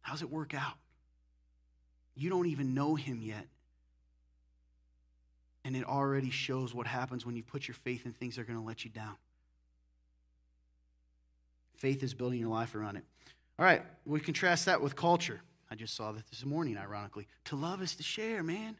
[0.01, 0.75] How's it work out?
[2.15, 3.45] You don't even know him yet.
[5.65, 8.45] And it already shows what happens when you put your faith in things that are
[8.45, 9.15] going to let you down.
[11.75, 13.03] Faith is building your life around it.
[13.59, 15.41] All right, we contrast that with culture.
[15.69, 17.27] I just saw that this morning, ironically.
[17.45, 18.77] To love is to share, man.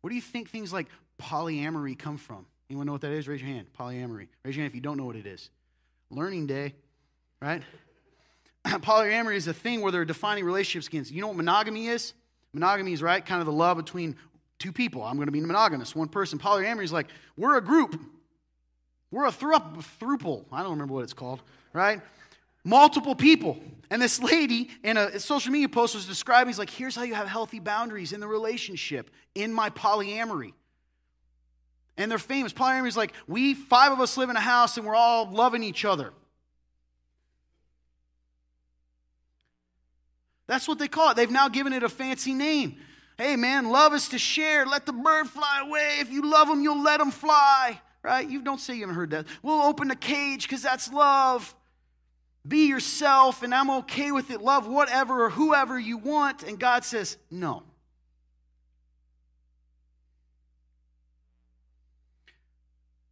[0.00, 0.88] Where do you think things like
[1.20, 2.46] polyamory come from?
[2.70, 3.28] Anyone know what that is?
[3.28, 3.66] Raise your hand.
[3.78, 4.28] Polyamory.
[4.44, 5.50] Raise your hand if you don't know what it is.
[6.10, 6.74] Learning day,
[7.40, 7.62] right?
[8.66, 11.10] polyamory is a thing where they're defining relationships against.
[11.10, 12.14] You know what monogamy is?
[12.52, 14.16] Monogamy is, right, kind of the love between
[14.58, 15.02] two people.
[15.02, 16.38] I'm going to be monogamous, one person.
[16.38, 17.98] Polyamory is like, we're a group.
[19.10, 20.44] We're a thruple.
[20.50, 22.00] I don't remember what it's called, right?
[22.64, 23.58] Multiple people.
[23.90, 27.14] And this lady in a social media post was describing, he's like, here's how you
[27.14, 30.54] have healthy boundaries in the relationship in my polyamory.
[31.98, 32.54] And they're famous.
[32.54, 35.62] Polyamory is like, we, five of us live in a house and we're all loving
[35.62, 36.12] each other.
[40.46, 41.16] That's what they call it.
[41.16, 42.76] They've now given it a fancy name.
[43.18, 44.64] Hey, man, love is to share.
[44.66, 45.96] Let the bird fly away.
[46.00, 47.80] If you love them, you'll let them fly.
[48.02, 48.28] Right?
[48.28, 49.26] You don't say you haven't heard that.
[49.42, 51.54] We'll open the cage because that's love.
[52.46, 54.42] Be yourself, and I'm okay with it.
[54.42, 56.42] Love whatever or whoever you want.
[56.42, 57.62] And God says, no.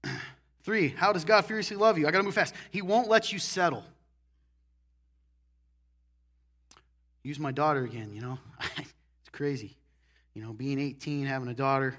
[0.64, 2.08] Three, how does God furiously love you?
[2.08, 2.54] I got to move fast.
[2.70, 3.84] He won't let you settle.
[7.22, 8.38] Use my daughter again, you know.
[8.78, 9.76] it's crazy.
[10.34, 11.94] You know, being 18, having a daughter.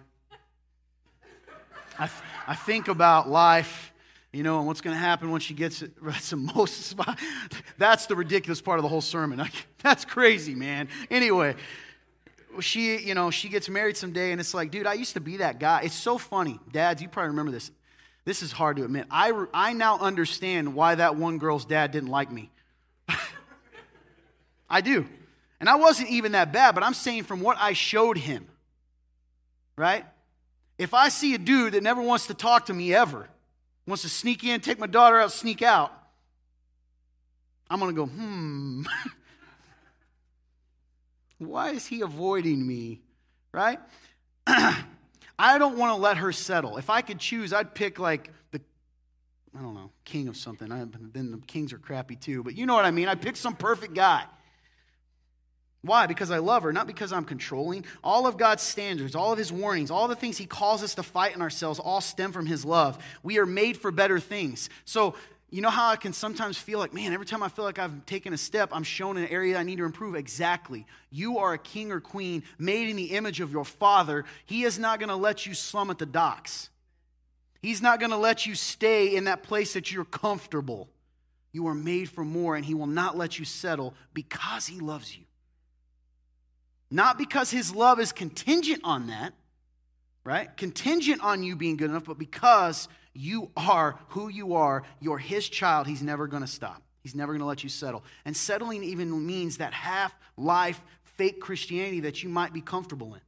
[1.97, 3.90] I, th- I think about life
[4.34, 5.91] you know, and what's going to happen when she gets it?
[6.01, 6.95] The most,
[7.77, 9.45] that's the ridiculous part of the whole sermon.
[9.84, 10.88] That's crazy, man.
[11.09, 11.55] Anyway,
[12.59, 15.38] she, you know, she gets married someday, and it's like, dude, I used to be
[15.38, 15.82] that guy.
[15.82, 16.59] It's so funny.
[16.71, 17.71] Dads, you probably remember this.
[18.23, 19.07] This is hard to admit.
[19.09, 22.51] I, I now understand why that one girl's dad didn't like me.
[24.69, 25.07] I do.
[25.59, 28.47] And I wasn't even that bad, but I'm saying from what I showed him,
[29.75, 30.05] right?
[30.77, 33.27] If I see a dude that never wants to talk to me ever,
[33.88, 35.91] wants to sneak in, take my daughter out, sneak out,
[37.69, 38.84] I'm going to go, hmm.
[41.39, 43.01] Why is he avoiding me?
[43.53, 43.79] Right?
[44.47, 46.77] I don't want to let her settle.
[46.77, 48.61] If I could choose, I'd pick like the,
[49.57, 50.71] I don't know, king of something.
[50.71, 53.07] I, then the kings are crappy too, but you know what I mean.
[53.07, 54.25] I'd pick some perfect guy.
[55.84, 56.05] Why?
[56.05, 57.86] Because I love her, not because I'm controlling.
[58.03, 61.03] All of God's standards, all of His warnings, all the things He calls us to
[61.03, 63.03] fight in ourselves all stem from His love.
[63.23, 64.69] We are made for better things.
[64.86, 65.15] So,
[65.49, 68.05] you know how I can sometimes feel like, man, every time I feel like I've
[68.05, 70.15] taken a step, I'm shown an area I need to improve?
[70.15, 70.86] Exactly.
[71.09, 74.23] You are a king or queen made in the image of your Father.
[74.45, 76.69] He is not going to let you slum at the docks,
[77.61, 80.89] He's not going to let you stay in that place that you're comfortable.
[81.51, 85.17] You are made for more, and He will not let you settle because He loves
[85.17, 85.25] you.
[86.91, 89.33] Not because his love is contingent on that,
[90.25, 90.55] right?
[90.57, 95.47] Contingent on you being good enough, but because you are who you are, you're his
[95.47, 96.81] child, he's never going to stop.
[97.01, 98.03] He's never going to let you settle.
[98.25, 103.21] And settling even means that half life fake Christianity that you might be comfortable in.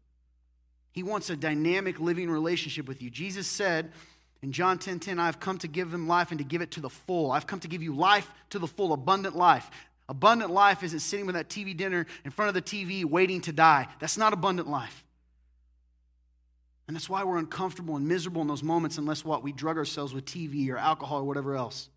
[0.91, 3.09] He wants a dynamic living relationship with you.
[3.09, 3.91] Jesus said
[4.43, 6.71] in John 10:10, 10, 10, I've come to give them life and to give it
[6.71, 7.31] to the full.
[7.31, 9.71] I've come to give you life to the full, abundant life.
[10.09, 13.53] Abundant life isn't sitting with that TV dinner in front of the TV waiting to
[13.53, 13.87] die.
[13.99, 15.03] That's not abundant life.
[16.87, 19.41] And that's why we're uncomfortable and miserable in those moments unless what?
[19.41, 21.89] We drug ourselves with TV or alcohol or whatever else.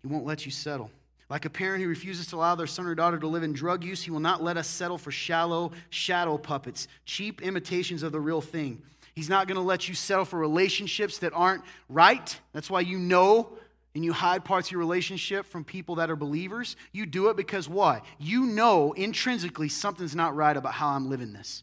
[0.00, 0.90] He won't let you settle.
[1.28, 3.82] Like a parent who refuses to allow their son or daughter to live in drug
[3.82, 8.20] use, he will not let us settle for shallow shadow puppets, cheap imitations of the
[8.20, 8.82] real thing.
[9.14, 12.38] He's not going to let you settle for relationships that aren't right.
[12.52, 13.52] That's why you know
[13.94, 16.76] and you hide parts of your relationship from people that are believers.
[16.92, 18.02] You do it because why?
[18.18, 21.62] You know intrinsically something's not right about how I'm living this.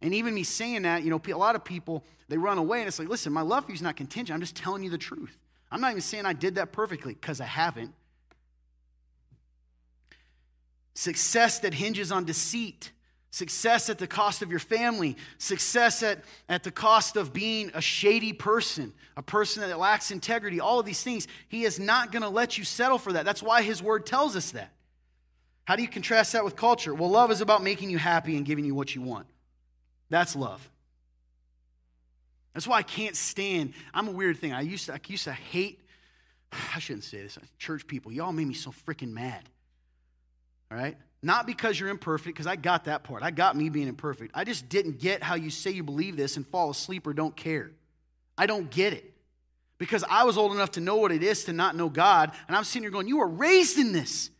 [0.00, 2.88] And even me saying that, you know, a lot of people, they run away and
[2.88, 4.34] it's like, listen, my love for you is not contingent.
[4.34, 5.36] I'm just telling you the truth.
[5.72, 7.92] I'm not even saying I did that perfectly because I haven't.
[10.94, 12.92] Success that hinges on deceit,
[13.34, 17.80] success at the cost of your family, success at, at the cost of being a
[17.80, 22.22] shady person, a person that lacks integrity, all of these things, he is not going
[22.22, 23.24] to let you settle for that.
[23.24, 24.70] That's why his word tells us that.
[25.64, 26.94] How do you contrast that with culture?
[26.94, 29.26] Well, love is about making you happy and giving you what you want.
[30.10, 30.70] That's love.
[32.52, 33.74] That's why I can't stand.
[33.92, 34.52] I'm a weird thing.
[34.52, 35.80] I used to, I used to hate.
[36.76, 37.36] I shouldn't say this.
[37.58, 39.42] Church people, y'all made me so freaking mad.
[40.70, 43.22] All right, not because you're imperfect, because I got that part.
[43.22, 44.32] I got me being imperfect.
[44.34, 47.34] I just didn't get how you say you believe this and fall asleep or don't
[47.34, 47.70] care.
[48.36, 49.12] I don't get it
[49.78, 52.56] because I was old enough to know what it is to not know God, and
[52.56, 54.30] I'm sitting here going, "You were raised in this,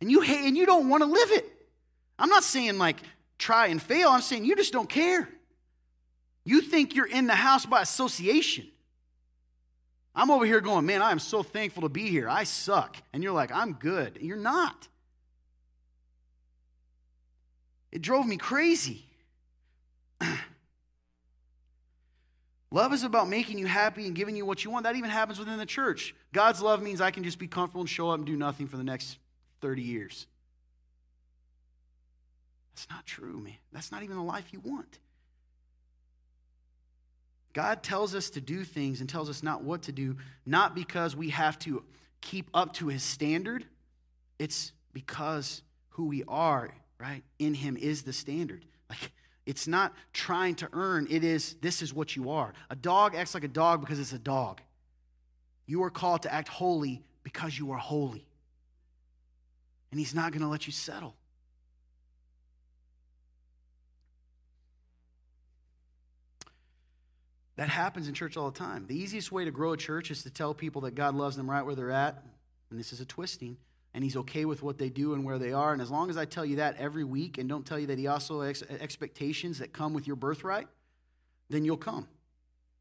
[0.00, 1.48] and you hate, and you don't want to live it."
[2.18, 2.96] I'm not saying like
[3.38, 4.10] try and fail.
[4.10, 5.28] I'm saying you just don't care.
[6.44, 8.66] You think you're in the house by association.
[10.14, 12.28] I'm over here going, man, I am so thankful to be here.
[12.28, 12.96] I suck.
[13.12, 14.18] And you're like, I'm good.
[14.20, 14.88] You're not.
[17.92, 19.06] It drove me crazy.
[22.70, 24.84] love is about making you happy and giving you what you want.
[24.84, 26.14] That even happens within the church.
[26.32, 28.78] God's love means I can just be comfortable and show up and do nothing for
[28.78, 29.18] the next
[29.60, 30.26] 30 years.
[32.74, 33.56] That's not true, man.
[33.72, 34.98] That's not even the life you want.
[37.52, 40.16] God tells us to do things and tells us not what to do,
[40.46, 41.84] not because we have to
[42.22, 43.66] keep up to his standard.
[44.38, 46.70] It's because who we are,
[47.02, 48.64] right, in him is the standard.
[48.88, 49.10] Like,
[49.44, 52.52] it's not trying to earn, it is, this is what you are.
[52.70, 54.60] A dog acts like a dog because it's a dog.
[55.66, 58.24] You are called to act holy because you are holy.
[59.90, 61.16] And he's not going to let you settle.
[67.56, 68.86] That happens in church all the time.
[68.86, 71.50] The easiest way to grow a church is to tell people that God loves them
[71.50, 72.22] right where they're at,
[72.70, 73.56] and this is a twisting,
[73.94, 75.72] and He's okay with what they do and where they are.
[75.72, 77.98] And as long as I tell you that every week and don't tell you that
[77.98, 80.68] He also has expectations that come with your birthright,
[81.48, 82.08] then you'll come.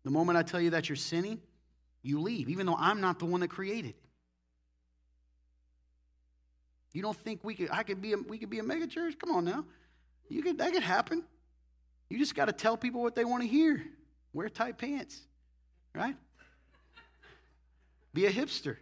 [0.04, 1.40] The moment I tell you that you're sinning,
[2.02, 3.94] you leave, even though I'm not the one that created
[6.94, 9.18] You don't think we could I could be a, we could be a mega church?
[9.18, 9.66] Come on now.
[10.30, 11.24] You could that could happen.
[12.10, 13.86] You just got to tell people what they want to hear.
[14.34, 15.22] Wear tight pants,
[15.96, 16.16] right?
[18.14, 18.78] Be a hipster.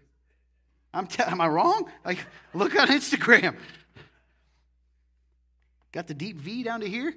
[0.93, 1.89] I'm t- am I wrong?
[2.03, 3.55] Like, look on Instagram.
[5.91, 7.13] Got the deep V down to here,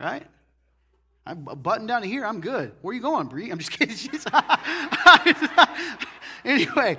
[0.00, 0.26] right?
[1.26, 2.24] I'm a button down to here.
[2.24, 2.72] I'm good.
[2.80, 3.50] Where are you going, Bree?
[3.50, 3.96] I'm just kidding.
[6.44, 6.96] anyway,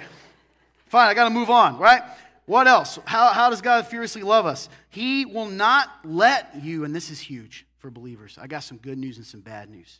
[0.87, 1.09] fine.
[1.09, 2.01] I got to move on, right?
[2.45, 2.99] What else?
[3.05, 4.69] How, how does God furiously love us?
[4.89, 8.37] He will not let you, and this is huge for believers.
[8.39, 9.99] I got some good news and some bad news.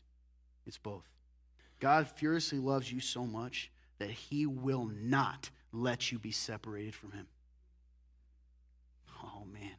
[0.66, 1.04] It's both.
[1.80, 7.12] God furiously loves you so much that he will not let you be separated from
[7.12, 7.28] him.
[9.24, 9.76] Oh, man.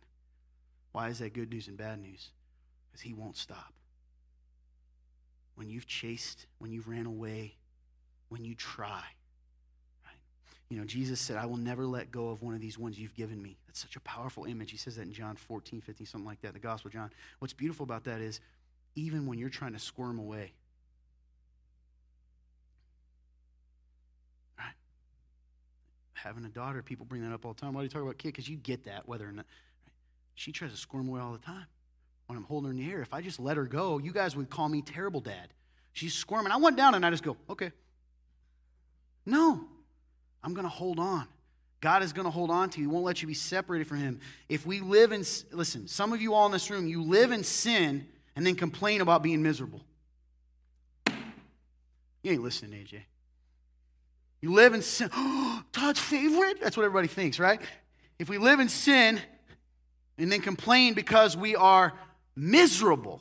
[0.92, 2.30] Why is that good news and bad news?
[2.90, 3.72] Because he won't stop.
[5.54, 7.54] When you've chased, when you've ran away,
[8.28, 9.02] when you try,
[10.68, 13.14] you know, Jesus said, I will never let go of one of these ones you've
[13.14, 13.56] given me.
[13.66, 14.70] That's such a powerful image.
[14.70, 17.10] He says that in John 14, 15, something like that, the Gospel of John.
[17.38, 18.40] What's beautiful about that is
[18.94, 20.52] even when you're trying to squirm away,
[26.22, 27.72] Having a daughter, people bring that up all the time.
[27.74, 28.28] Why do you talk about kid?
[28.28, 29.46] Because you get that, whether or not.
[29.46, 29.92] Right?
[30.34, 31.66] She tries to squirm away all the time
[32.26, 33.00] when I'm holding her in the air.
[33.02, 35.48] If I just let her go, you guys would call me terrible dad.
[35.92, 36.52] She's squirming.
[36.52, 37.72] I went down and I just go, okay.
[39.24, 39.64] No,
[40.42, 41.26] I'm going to hold on.
[41.80, 42.88] God is going to hold on to you.
[42.88, 44.20] He won't let you be separated from Him.
[44.48, 47.44] If we live in, listen, some of you all in this room, you live in
[47.44, 49.80] sin and then complain about being miserable.
[52.22, 53.02] You ain't listening, AJ.
[54.40, 55.10] You live in sin.
[55.72, 56.60] Todd's favorite?
[56.60, 57.60] That's what everybody thinks, right?
[58.18, 59.20] If we live in sin
[60.16, 61.92] and then complain because we are
[62.36, 63.20] miserable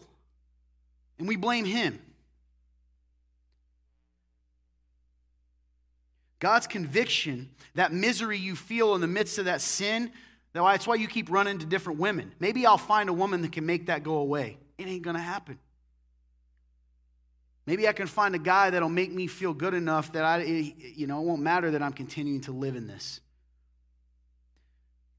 [1.18, 2.00] and we blame Him,
[6.40, 10.12] God's conviction, that misery you feel in the midst of that sin,
[10.54, 12.32] that's why you keep running to different women.
[12.40, 14.58] Maybe I'll find a woman that can make that go away.
[14.78, 15.58] It ain't going to happen.
[17.68, 21.06] Maybe I can find a guy that'll make me feel good enough that I, you
[21.06, 23.20] know, it won't matter that I'm continuing to live in this.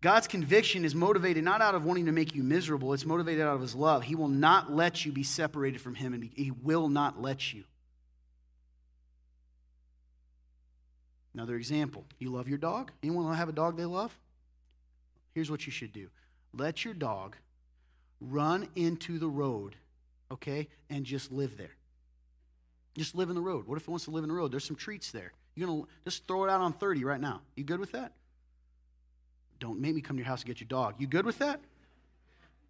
[0.00, 3.54] God's conviction is motivated not out of wanting to make you miserable, it's motivated out
[3.54, 4.02] of his love.
[4.02, 7.64] He will not let you be separated from him, and he will not let you.
[11.34, 12.92] Another example you love your dog?
[13.02, 14.16] Anyone have a dog they love?
[15.34, 16.08] Here's what you should do
[16.54, 17.36] let your dog
[18.22, 19.76] run into the road,
[20.32, 21.77] okay, and just live there.
[22.98, 23.66] Just live in the road.
[23.66, 24.52] What if it wants to live in the road?
[24.52, 25.32] There's some treats there.
[25.54, 27.42] You're going to just throw it out on 30 right now.
[27.56, 28.12] You good with that?
[29.60, 30.94] Don't make me come to your house and get your dog.
[30.98, 31.60] You good with that?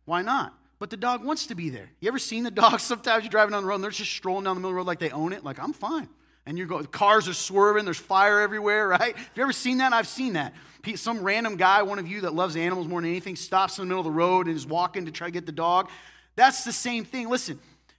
[0.05, 0.55] Why not?
[0.79, 1.91] But the dog wants to be there.
[2.01, 2.81] You ever seen the dog?
[2.81, 4.77] Sometimes you're driving down the road and they're just strolling down the middle of the
[4.77, 5.45] road like they own it.
[5.45, 6.09] Like, I'm fine.
[6.47, 9.17] And you're going, cars are swerving, there's fire everywhere, right?
[9.17, 9.93] Have you ever seen that?
[9.93, 10.55] I've seen that.
[10.95, 13.87] Some random guy, one of you that loves animals more than anything, stops in the
[13.87, 15.91] middle of the road and is walking to try to get the dog.
[16.37, 17.29] That's the same thing.
[17.29, 17.59] Listen,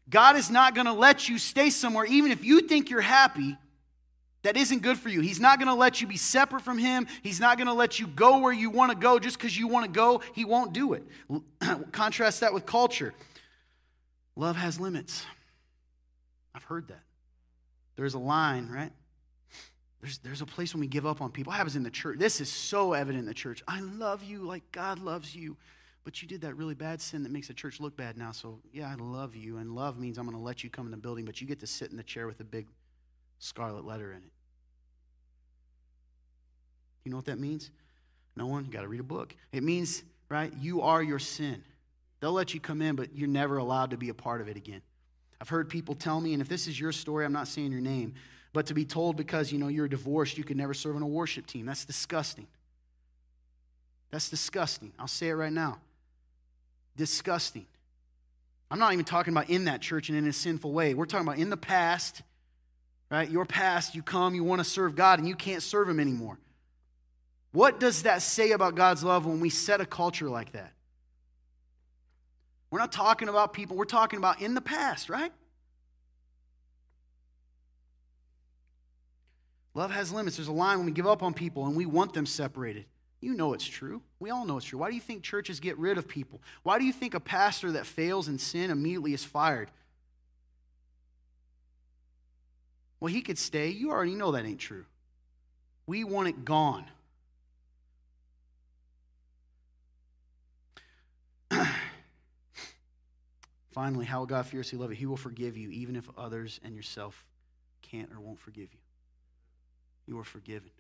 [0.10, 3.58] God is not going to let you stay somewhere, even if you think you're happy,
[4.44, 5.20] that isn't good for you.
[5.22, 7.08] He's not going to let you be separate from Him.
[7.22, 9.68] He's not going to let you go where you want to go just because you
[9.68, 10.22] want to go.
[10.34, 11.04] He won't do it.
[11.92, 13.14] Contrast that with culture.
[14.36, 15.26] Love has limits.
[16.56, 17.02] I've heard that.
[17.98, 18.94] There's a line, right?
[20.02, 21.52] There's, there's a place when we give up on people.
[21.52, 22.18] What happens in the church?
[22.18, 23.62] This is so evident in the church.
[23.68, 25.58] I love you like God loves you,
[26.04, 28.32] but you did that really bad sin that makes the church look bad now.
[28.32, 29.58] So, yeah, I love you.
[29.58, 31.60] And love means I'm going to let you come in the building, but you get
[31.60, 32.68] to sit in the chair with a big
[33.40, 34.32] scarlet letter in it.
[37.04, 37.72] You know what that means?
[38.36, 38.66] No one?
[38.66, 39.36] Got to read a book.
[39.52, 41.64] It means, right, you are your sin.
[42.20, 44.58] They'll let you come in, but you're never allowed to be a part of it
[44.58, 44.82] again.
[45.42, 47.82] I've heard people tell me, and if this is your story, I'm not saying your
[47.82, 48.14] name,
[48.52, 51.08] but to be told because, you know, you're divorced, you could never serve on a
[51.08, 51.66] worship team.
[51.66, 52.48] That's disgusting.
[54.12, 54.92] That's disgusting.
[55.00, 55.78] I'll say it right now.
[56.96, 57.66] Disgusting.
[58.72, 60.94] I'm not even talking about in that church and in a sinful way.
[60.94, 62.22] We're talking about in the past,
[63.10, 63.30] right?
[63.30, 66.38] Your past, you come, you want to serve God, and you can't serve Him anymore.
[67.52, 70.72] What does that say about God's love when we set a culture like that?
[72.70, 75.32] We're not talking about people, we're talking about in the past, right?
[79.74, 80.38] Love has limits.
[80.38, 82.86] There's a line when we give up on people and we want them separated.
[83.22, 84.02] You know it's true.
[84.20, 84.80] We all know it's true.
[84.80, 86.42] Why do you think churches get rid of people?
[86.64, 89.70] Why do you think a pastor that fails in sin immediately is fired?
[93.00, 93.70] Well, he could stay.
[93.70, 94.86] You already know that ain't true.
[95.86, 96.86] We want it gone.
[103.72, 104.98] Finally, how will God fiercely love you?
[104.98, 107.26] He will forgive you, even if others and yourself
[107.82, 108.80] can't or won't forgive you.
[110.06, 110.72] You are forgiven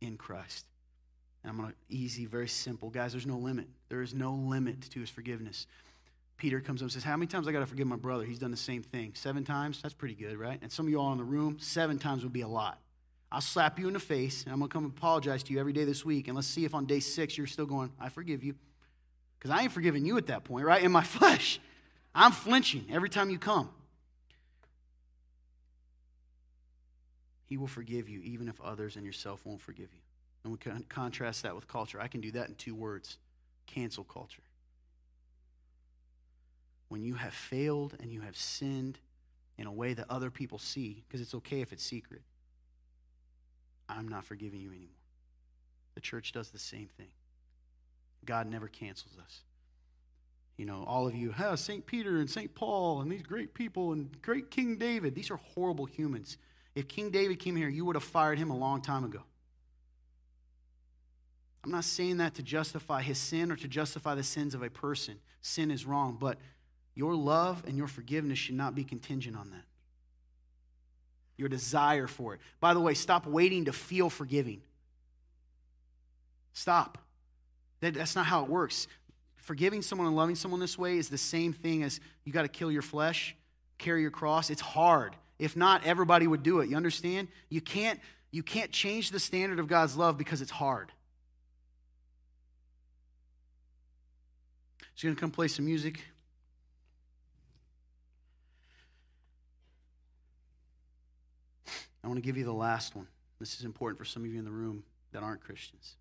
[0.00, 0.66] in Christ.
[1.46, 2.90] And I'm going to, easy, very simple.
[2.90, 3.68] Guys, there's no limit.
[3.88, 5.68] There is no limit to his forgiveness.
[6.38, 8.24] Peter comes up and says, How many times I got to forgive my brother?
[8.24, 9.12] He's done the same thing.
[9.14, 9.80] Seven times?
[9.80, 10.58] That's pretty good, right?
[10.60, 12.80] And some of you all in the room, seven times would be a lot.
[13.30, 15.72] I'll slap you in the face, and I'm going to come apologize to you every
[15.72, 16.26] day this week.
[16.26, 18.56] And let's see if on day six you're still going, I forgive you.
[19.38, 20.82] Because I ain't forgiving you at that point, right?
[20.82, 21.60] In my flesh.
[22.12, 23.70] I'm flinching every time you come.
[27.44, 30.00] He will forgive you, even if others and yourself won't forgive you.
[30.46, 32.00] And we can contrast that with culture.
[32.00, 33.18] I can do that in two words
[33.66, 34.44] cancel culture.
[36.88, 39.00] When you have failed and you have sinned
[39.58, 42.22] in a way that other people see, because it's okay if it's secret,
[43.88, 44.94] I'm not forgiving you anymore.
[45.96, 47.10] The church does the same thing.
[48.24, 49.40] God never cancels us.
[50.56, 51.84] You know, all of you, huh, St.
[51.84, 52.54] Peter and St.
[52.54, 56.38] Paul and these great people and great King David, these are horrible humans.
[56.76, 59.22] If King David came here, you would have fired him a long time ago.
[61.64, 64.70] I'm not saying that to justify his sin or to justify the sins of a
[64.70, 65.16] person.
[65.40, 66.38] Sin is wrong, but
[66.94, 69.64] your love and your forgiveness should not be contingent on that.
[71.36, 72.40] Your desire for it.
[72.60, 74.62] By the way, stop waiting to feel forgiving.
[76.52, 76.98] Stop.
[77.80, 78.88] That, that's not how it works.
[79.36, 82.48] Forgiving someone and loving someone this way is the same thing as you got to
[82.48, 83.36] kill your flesh,
[83.78, 84.48] carry your cross.
[84.48, 85.14] It's hard.
[85.38, 86.70] If not, everybody would do it.
[86.70, 87.28] You understand?
[87.50, 88.00] You can't,
[88.30, 90.90] you can't change the standard of God's love because it's hard.
[94.96, 96.02] She's going to come play some music.
[102.02, 103.06] I want to give you the last one.
[103.38, 105.96] This is important for some of you in the room that aren't Christians.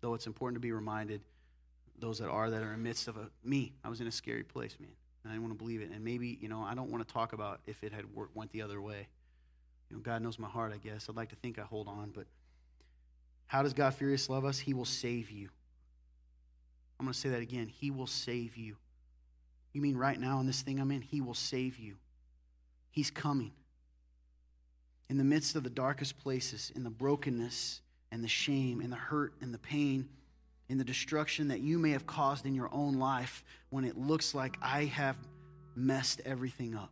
[0.00, 1.20] Though it's important to be reminded,
[2.00, 3.74] those that are that are in the midst of a me.
[3.84, 4.90] I was in a scary place, man,
[5.22, 5.90] and I didn't want to believe it.
[5.90, 8.50] And maybe you know I don't want to talk about if it had worked, went
[8.50, 9.06] the other way.
[9.88, 10.72] You know, God knows my heart.
[10.74, 12.26] I guess I'd like to think I hold on, but
[13.46, 14.58] how does God furious love us?
[14.58, 15.48] He will save you.
[16.98, 17.68] I'm going to say that again.
[17.68, 18.76] He will save you.
[19.72, 21.02] You mean right now in this thing I'm in?
[21.02, 21.96] He will save you.
[22.90, 23.52] He's coming.
[25.10, 28.96] In the midst of the darkest places, in the brokenness and the shame and the
[28.96, 30.08] hurt and the pain,
[30.68, 34.34] in the destruction that you may have caused in your own life when it looks
[34.34, 35.16] like I have
[35.76, 36.90] messed everything up.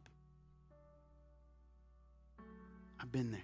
[3.00, 3.40] I've been there.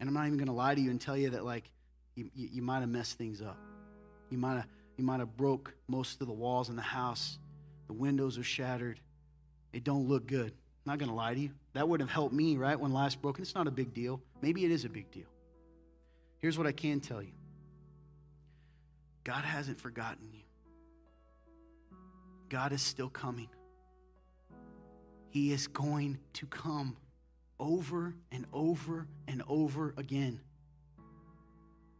[0.00, 1.64] And I'm not even going to lie to you and tell you that, like,
[2.14, 3.58] you, you, you might have messed things up.
[4.30, 4.66] You might have
[4.96, 7.38] you might have broke most of the walls in the house.
[7.86, 9.00] The windows are shattered.
[9.72, 10.52] It don't look good.
[10.86, 11.50] I'm not to lie to you.
[11.74, 13.42] That wouldn't have helped me, right, when life's broken.
[13.42, 14.20] It's not a big deal.
[14.42, 15.26] Maybe it is a big deal.
[16.38, 17.32] Here's what I can tell you
[19.22, 20.42] God hasn't forgotten you,
[22.48, 23.48] God is still coming.
[25.30, 26.96] He is going to come
[27.60, 30.40] over and over and over again.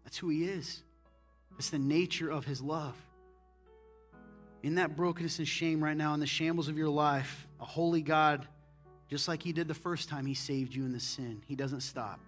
[0.05, 0.83] That's who He is.
[1.59, 2.97] It's the nature of His love.
[4.63, 8.03] In that brokenness and shame right now, in the shambles of your life, a holy
[8.03, 8.47] God,
[9.09, 11.81] just like He did the first time He saved you in the sin, He doesn't
[11.81, 12.21] stop.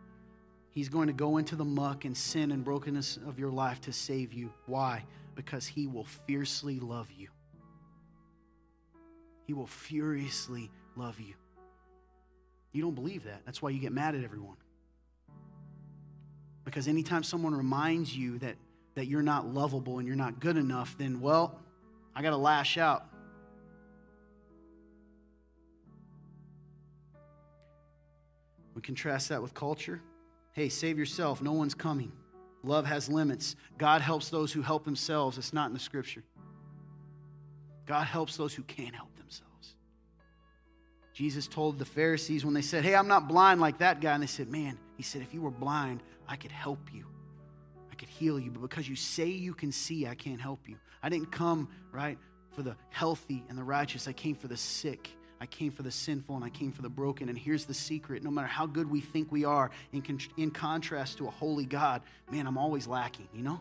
[0.72, 3.93] He's going to go into the muck and sin and brokenness of your life to
[3.93, 4.53] save you.
[4.66, 5.05] Why?
[5.35, 7.28] Because He will fiercely love you.
[9.47, 11.35] He will furiously love you.
[12.72, 13.43] You don't believe that.
[13.45, 14.57] That's why you get mad at everyone.
[16.64, 18.55] Because anytime someone reminds you that,
[18.95, 21.59] that you're not lovable and you're not good enough, then, well,
[22.14, 23.05] I got to lash out.
[28.74, 30.01] We contrast that with culture.
[30.53, 31.43] Hey, save yourself.
[31.43, 32.12] No one's coming.
[32.62, 33.57] Love has limits.
[33.78, 35.38] God helps those who help themselves.
[35.38, 36.22] It's not in the scripture.
[37.86, 39.74] God helps those who can't help themselves.
[41.14, 44.14] Jesus told the Pharisees when they said, Hey, I'm not blind like that guy.
[44.14, 47.07] And they said, Man, he said, if you were blind, I could help you.
[48.01, 48.51] Could heal you.
[48.51, 50.76] But because you say you can see, I can't help you.
[51.03, 52.16] I didn't come, right,
[52.57, 54.09] for the healthy and the righteous.
[54.09, 55.11] I came for the sick.
[55.38, 57.28] I came for the sinful and I came for the broken.
[57.28, 60.51] And here's the secret no matter how good we think we are, in, con- in
[60.51, 63.61] contrast to a holy God, man, I'm always lacking, you know?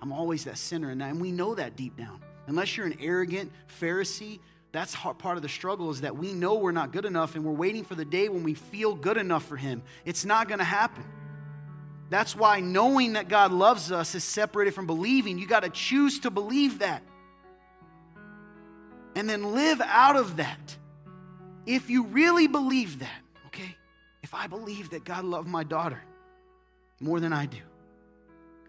[0.00, 0.90] I'm always that sinner.
[0.90, 2.22] And, and we know that deep down.
[2.46, 3.50] Unless you're an arrogant
[3.80, 4.38] Pharisee,
[4.70, 7.50] that's part of the struggle is that we know we're not good enough and we're
[7.50, 9.82] waiting for the day when we feel good enough for Him.
[10.04, 11.04] It's not going to happen.
[12.14, 15.36] That's why knowing that God loves us is separated from believing.
[15.36, 17.02] You got to choose to believe that.
[19.16, 20.76] And then live out of that.
[21.66, 23.74] If you really believe that, okay?
[24.22, 26.00] If I believe that God loved my daughter
[27.00, 27.58] more than I do,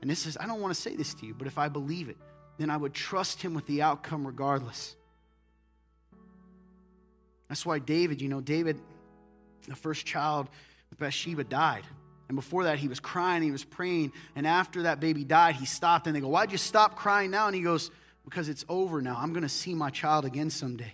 [0.02, 2.10] and this is, I don't want to say this to you, but if I believe
[2.10, 2.18] it,
[2.58, 4.96] then I would trust Him with the outcome regardless.
[7.48, 8.82] That's why David, you know, David,
[9.68, 10.50] the first child
[10.89, 11.84] with Bathsheba, died.
[12.28, 14.11] And before that, he was crying, he was praying.
[14.36, 17.47] And after that baby died, he stopped and they go, Why'd you stop crying now?
[17.47, 17.91] And he goes,
[18.23, 19.17] Because it's over now.
[19.19, 20.93] I'm going to see my child again someday.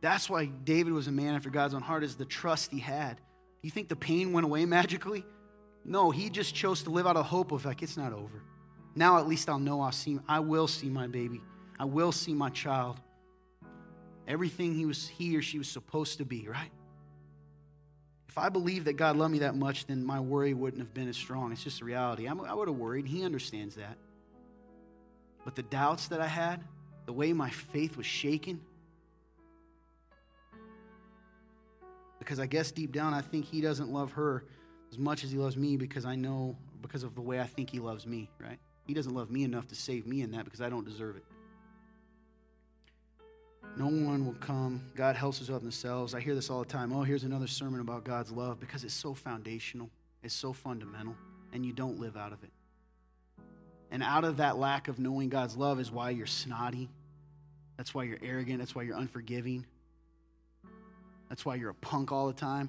[0.00, 3.20] That's why David was a man after God's own heart, is the trust he had.
[3.62, 5.24] You think the pain went away magically?
[5.84, 8.42] No, he just chose to live out of hope of like, it's not over.
[8.94, 11.40] Now at least I'll know I'll see, I will see my baby.
[11.78, 13.00] I will see my child.
[14.28, 16.70] Everything he was he or she was supposed to be, right?
[18.28, 21.08] If I believed that God loved me that much, then my worry wouldn't have been
[21.08, 21.52] as strong.
[21.52, 22.26] It's just a reality.
[22.26, 23.06] I'm, I would have worried.
[23.06, 23.98] He understands that.
[25.44, 26.64] But the doubts that I had,
[27.04, 28.60] the way my faith was shaken,
[32.18, 34.44] because I guess deep down I think he doesn't love her
[34.92, 37.68] as much as he loves me because I know, because of the way I think
[37.68, 38.58] he loves me, right?
[38.86, 41.24] He doesn't love me enough to save me in that because I don't deserve it.
[43.76, 44.82] No one will come.
[44.94, 46.14] God helps us up themselves.
[46.14, 46.92] I hear this all the time.
[46.92, 49.88] Oh, here's another sermon about God's love because it's so foundational,
[50.22, 51.16] it's so fundamental,
[51.52, 52.50] and you don't live out of it.
[53.90, 56.90] And out of that lack of knowing God's love is why you're snotty.
[57.76, 58.58] That's why you're arrogant.
[58.58, 59.66] That's why you're unforgiving.
[61.28, 62.68] That's why you're a punk all the time.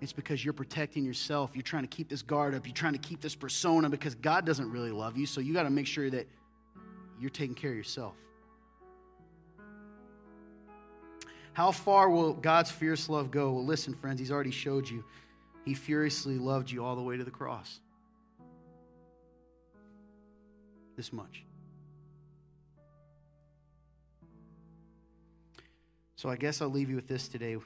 [0.00, 1.50] It's because you're protecting yourself.
[1.54, 2.66] You're trying to keep this guard up.
[2.66, 5.26] You're trying to keep this persona because God doesn't really love you.
[5.26, 6.26] So you got to make sure that
[7.20, 8.14] you're taking care of yourself.
[11.52, 13.52] How far will God's fierce love go?
[13.52, 15.04] Well, listen, friends, He's already showed you.
[15.64, 17.80] He furiously loved you all the way to the cross.
[20.96, 21.44] This much.
[26.16, 27.56] So I guess I'll leave you with this today.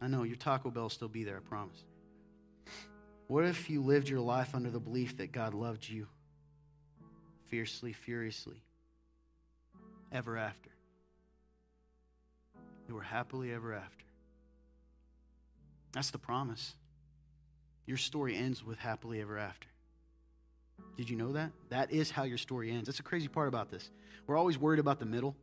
[0.00, 1.84] I know your Taco Bell will still be there, I promise.
[3.28, 6.06] What if you lived your life under the belief that God loved you
[7.48, 8.62] fiercely, furiously,
[10.12, 10.71] ever after?
[12.92, 14.04] Were happily ever after.
[15.92, 16.74] That's the promise.
[17.86, 19.68] Your story ends with happily ever after.
[20.96, 21.52] Did you know that?
[21.70, 22.86] That is how your story ends.
[22.86, 23.90] That's the crazy part about this.
[24.26, 25.36] We're always worried about the middle.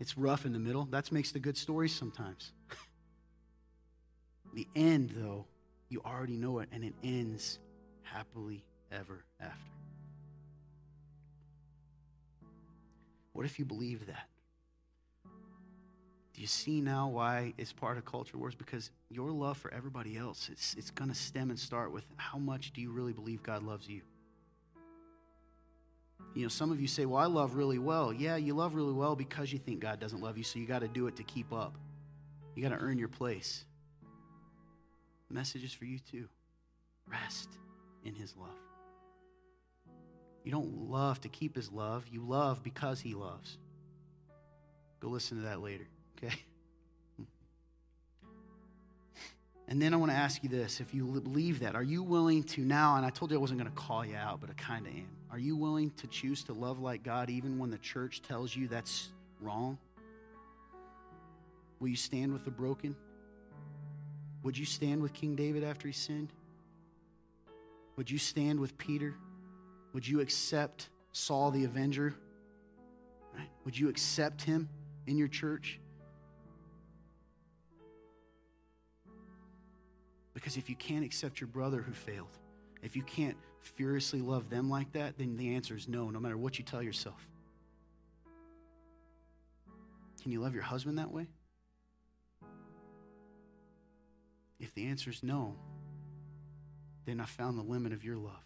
[0.00, 0.86] It's rough in the middle.
[0.86, 2.52] That makes the good stories sometimes.
[4.54, 5.46] the end, though,
[5.88, 7.58] you already know it, and it ends
[8.02, 9.58] happily ever after.
[13.32, 14.28] What if you believe that?
[16.34, 18.56] Do you see now why it's part of culture wars?
[18.56, 22.38] Because your love for everybody else, it's, it's going to stem and start with how
[22.38, 24.00] much do you really believe God loves you?
[26.34, 28.12] You know, some of you say, Well, I love really well.
[28.12, 30.80] Yeah, you love really well because you think God doesn't love you, so you got
[30.80, 31.76] to do it to keep up.
[32.56, 33.64] You got to earn your place.
[35.30, 36.28] Message is for you too.
[37.06, 37.48] Rest
[38.04, 38.48] in His love.
[40.42, 43.58] You don't love to keep His love, you love because He loves.
[44.98, 45.86] Go listen to that later.
[46.24, 46.34] Okay?
[49.66, 52.42] And then I want to ask you this if you believe that, are you willing
[52.44, 54.52] to now, and I told you I wasn't going to call you out, but I
[54.54, 55.08] kind of am.
[55.30, 58.68] Are you willing to choose to love like God even when the church tells you
[58.68, 59.08] that's
[59.40, 59.78] wrong?
[61.80, 62.94] Will you stand with the broken?
[64.42, 66.28] Would you stand with King David after he sinned?
[67.96, 69.14] Would you stand with Peter?
[69.94, 72.14] Would you accept Saul the Avenger?
[73.34, 73.48] Right?
[73.64, 74.68] Would you accept him
[75.06, 75.80] in your church?
[80.34, 82.36] Because if you can't accept your brother who failed,
[82.82, 86.36] if you can't furiously love them like that, then the answer is no, no matter
[86.36, 87.26] what you tell yourself.
[90.22, 91.28] Can you love your husband that way?
[94.58, 95.54] If the answer is no,
[97.04, 98.42] then I found the limit of your love.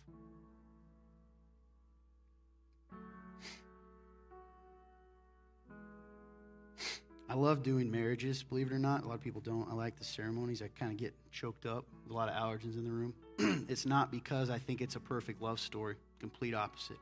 [7.30, 9.04] I love doing marriages, believe it or not.
[9.04, 9.68] A lot of people don't.
[9.70, 10.62] I like the ceremonies.
[10.62, 13.12] I kind of get choked up with a lot of allergens in the room.
[13.68, 16.96] it's not because I think it's a perfect love story, complete opposite.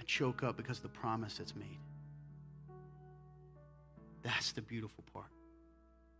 [0.00, 1.78] I choke up because of the promise that's made.
[4.22, 5.26] That's the beautiful part.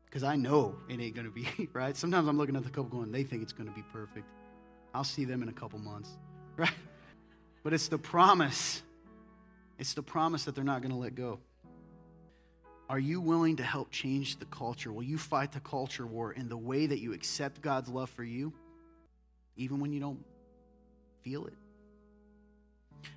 [0.05, 1.97] Because I know it ain't going to be, right?
[1.97, 4.27] Sometimes I'm looking at the couple going, they think it's going to be perfect.
[4.95, 6.11] I'll see them in a couple months,
[6.57, 6.71] right?
[7.63, 8.83] But it's the promise.
[9.79, 11.39] It's the promise that they're not going to let go.
[12.89, 14.93] Are you willing to help change the culture?
[14.93, 18.25] Will you fight the culture war in the way that you accept God's love for
[18.25, 18.53] you,
[19.57, 20.25] even when you don't
[21.23, 21.55] feel it?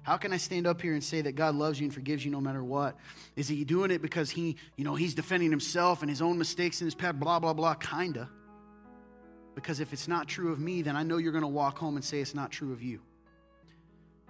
[0.03, 2.31] How can I stand up here and say that God loves you and forgives you
[2.31, 2.95] no matter what?
[3.35, 6.81] Is he doing it because he, you know, he's defending himself and his own mistakes
[6.81, 8.29] in his past, blah, blah, blah, kinda?
[9.55, 12.03] Because if it's not true of me, then I know you're to walk home and
[12.03, 13.01] say it's not true of you.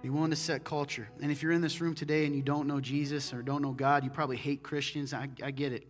[0.06, 1.08] Be willing to set culture.
[1.20, 3.72] And if you're in this room today and you don't know Jesus or don't know
[3.72, 5.12] God, you probably hate Christians.
[5.12, 5.84] I, I get it.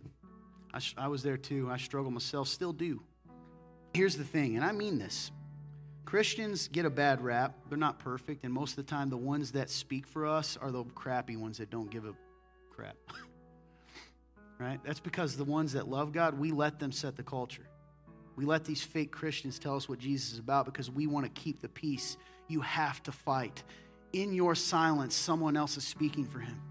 [0.73, 1.69] I, I was there too.
[1.69, 3.03] I struggle myself, still do.
[3.93, 5.29] Here's the thing, and I mean this
[6.03, 7.59] Christians get a bad rap.
[7.69, 10.71] They're not perfect, and most of the time, the ones that speak for us are
[10.71, 12.15] the crappy ones that don't give a
[12.71, 12.95] crap.
[14.59, 14.79] right?
[14.83, 17.67] That's because the ones that love God, we let them set the culture.
[18.35, 21.31] We let these fake Christians tell us what Jesus is about because we want to
[21.39, 22.17] keep the peace.
[22.47, 23.61] You have to fight
[24.13, 26.61] in your silence, someone else is speaking for him.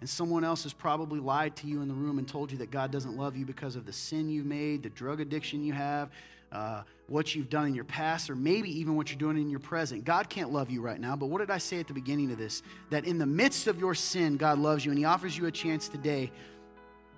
[0.00, 2.70] And someone else has probably lied to you in the room and told you that
[2.70, 6.10] God doesn't love you because of the sin you've made, the drug addiction you have,
[6.52, 9.60] uh, what you've done in your past, or maybe even what you're doing in your
[9.60, 10.04] present.
[10.04, 12.38] God can't love you right now, but what did I say at the beginning of
[12.38, 12.62] this?
[12.90, 15.50] That in the midst of your sin, God loves you, and He offers you a
[15.50, 16.30] chance today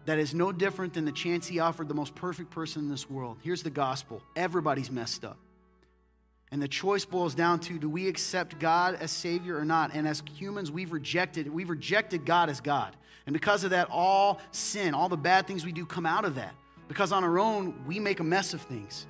[0.06, 3.10] that is no different than the chance He offered the most perfect person in this
[3.10, 3.38] world.
[3.42, 5.38] Here's the gospel everybody's messed up.
[6.56, 9.90] And the choice boils down to do we accept God as Savior or not?
[9.92, 12.96] And as humans, we've rejected, we've rejected God as God.
[13.26, 16.36] And because of that, all sin, all the bad things we do come out of
[16.36, 16.54] that.
[16.88, 19.06] Because on our own, we make a mess of things.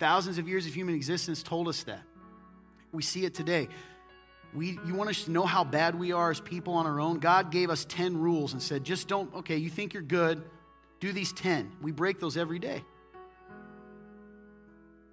[0.00, 2.04] Thousands of years of human existence told us that.
[2.90, 3.68] We see it today.
[4.54, 7.18] We, you want us to know how bad we are as people on our own?
[7.18, 10.42] God gave us 10 rules and said, just don't, okay, you think you're good,
[11.00, 11.70] do these 10.
[11.82, 12.82] We break those every day.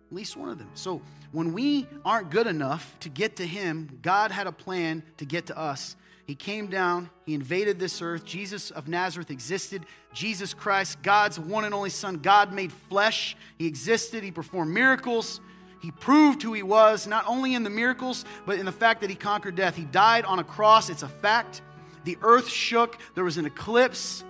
[0.09, 0.69] At least one of them.
[0.73, 1.01] So
[1.31, 5.47] when we aren't good enough to get to Him, God had a plan to get
[5.47, 5.95] to us.
[6.25, 8.25] He came down, He invaded this earth.
[8.25, 9.85] Jesus of Nazareth existed.
[10.13, 13.35] Jesus Christ, God's one and only Son, God made flesh.
[13.57, 15.39] He existed, He performed miracles.
[15.81, 19.09] He proved who He was, not only in the miracles, but in the fact that
[19.09, 19.75] He conquered death.
[19.75, 21.61] He died on a cross, it's a fact.
[22.05, 24.23] The earth shook, there was an eclipse.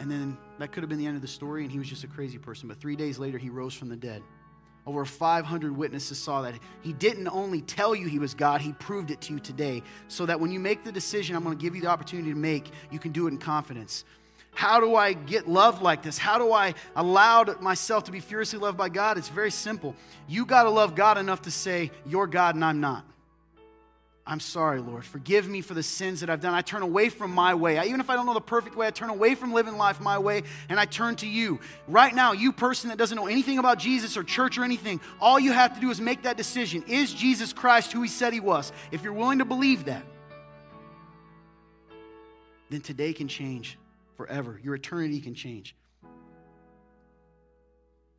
[0.00, 2.04] And then that could have been the end of the story, and he was just
[2.04, 2.68] a crazy person.
[2.68, 4.22] But three days later, he rose from the dead.
[4.86, 6.54] Over 500 witnesses saw that.
[6.82, 9.82] He didn't only tell you he was God, he proved it to you today.
[10.08, 12.36] So that when you make the decision, I'm going to give you the opportunity to
[12.36, 14.04] make, you can do it in confidence.
[14.54, 16.18] How do I get loved like this?
[16.18, 19.18] How do I allow myself to be furiously loved by God?
[19.18, 19.96] It's very simple.
[20.28, 23.04] You got to love God enough to say, You're God and I'm not.
[24.26, 25.04] I'm sorry, Lord.
[25.04, 26.54] Forgive me for the sins that I've done.
[26.54, 27.76] I turn away from my way.
[27.76, 30.00] I, even if I don't know the perfect way, I turn away from living life
[30.00, 31.60] my way and I turn to you.
[31.88, 35.38] Right now, you person that doesn't know anything about Jesus or church or anything, all
[35.38, 36.84] you have to do is make that decision.
[36.88, 38.72] Is Jesus Christ who he said he was?
[38.92, 40.04] If you're willing to believe that,
[42.70, 43.78] then today can change
[44.16, 44.58] forever.
[44.64, 45.76] Your eternity can change.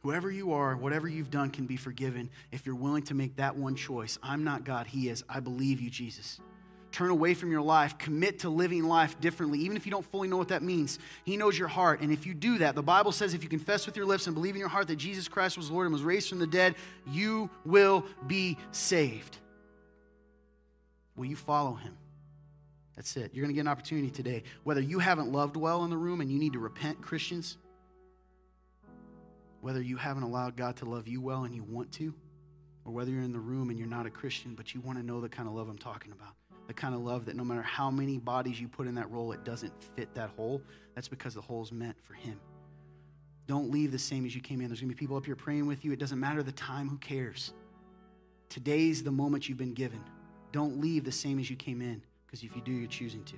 [0.06, 3.56] Whoever you are, whatever you've done can be forgiven if you're willing to make that
[3.56, 4.20] one choice.
[4.22, 5.24] I'm not God, He is.
[5.28, 6.40] I believe you, Jesus.
[6.92, 10.28] Turn away from your life, commit to living life differently, even if you don't fully
[10.28, 11.00] know what that means.
[11.24, 12.02] He knows your heart.
[12.02, 14.36] And if you do that, the Bible says if you confess with your lips and
[14.36, 16.76] believe in your heart that Jesus Christ was Lord and was raised from the dead,
[17.08, 19.40] you will be saved.
[21.16, 21.98] Will you follow Him?
[22.96, 23.32] That's it.
[23.34, 24.44] You're going to get an opportunity today.
[24.66, 27.58] Whether you haven't loved well in the room and you need to repent, Christians,
[29.66, 32.14] whether you haven't allowed God to love you well and you want to,
[32.86, 35.04] or whether you're in the room and you're not a Christian, but you want to
[35.04, 36.36] know the kind of love I'm talking about.
[36.68, 39.32] The kind of love that no matter how many bodies you put in that role,
[39.32, 40.62] it doesn't fit that hole.
[40.94, 42.40] That's because the hole's meant for Him.
[43.48, 44.68] Don't leave the same as you came in.
[44.68, 45.92] There's going to be people up here praying with you.
[45.92, 47.52] It doesn't matter the time, who cares?
[48.50, 50.04] Today's the moment you've been given.
[50.52, 53.36] Don't leave the same as you came in, because if you do, you're choosing to.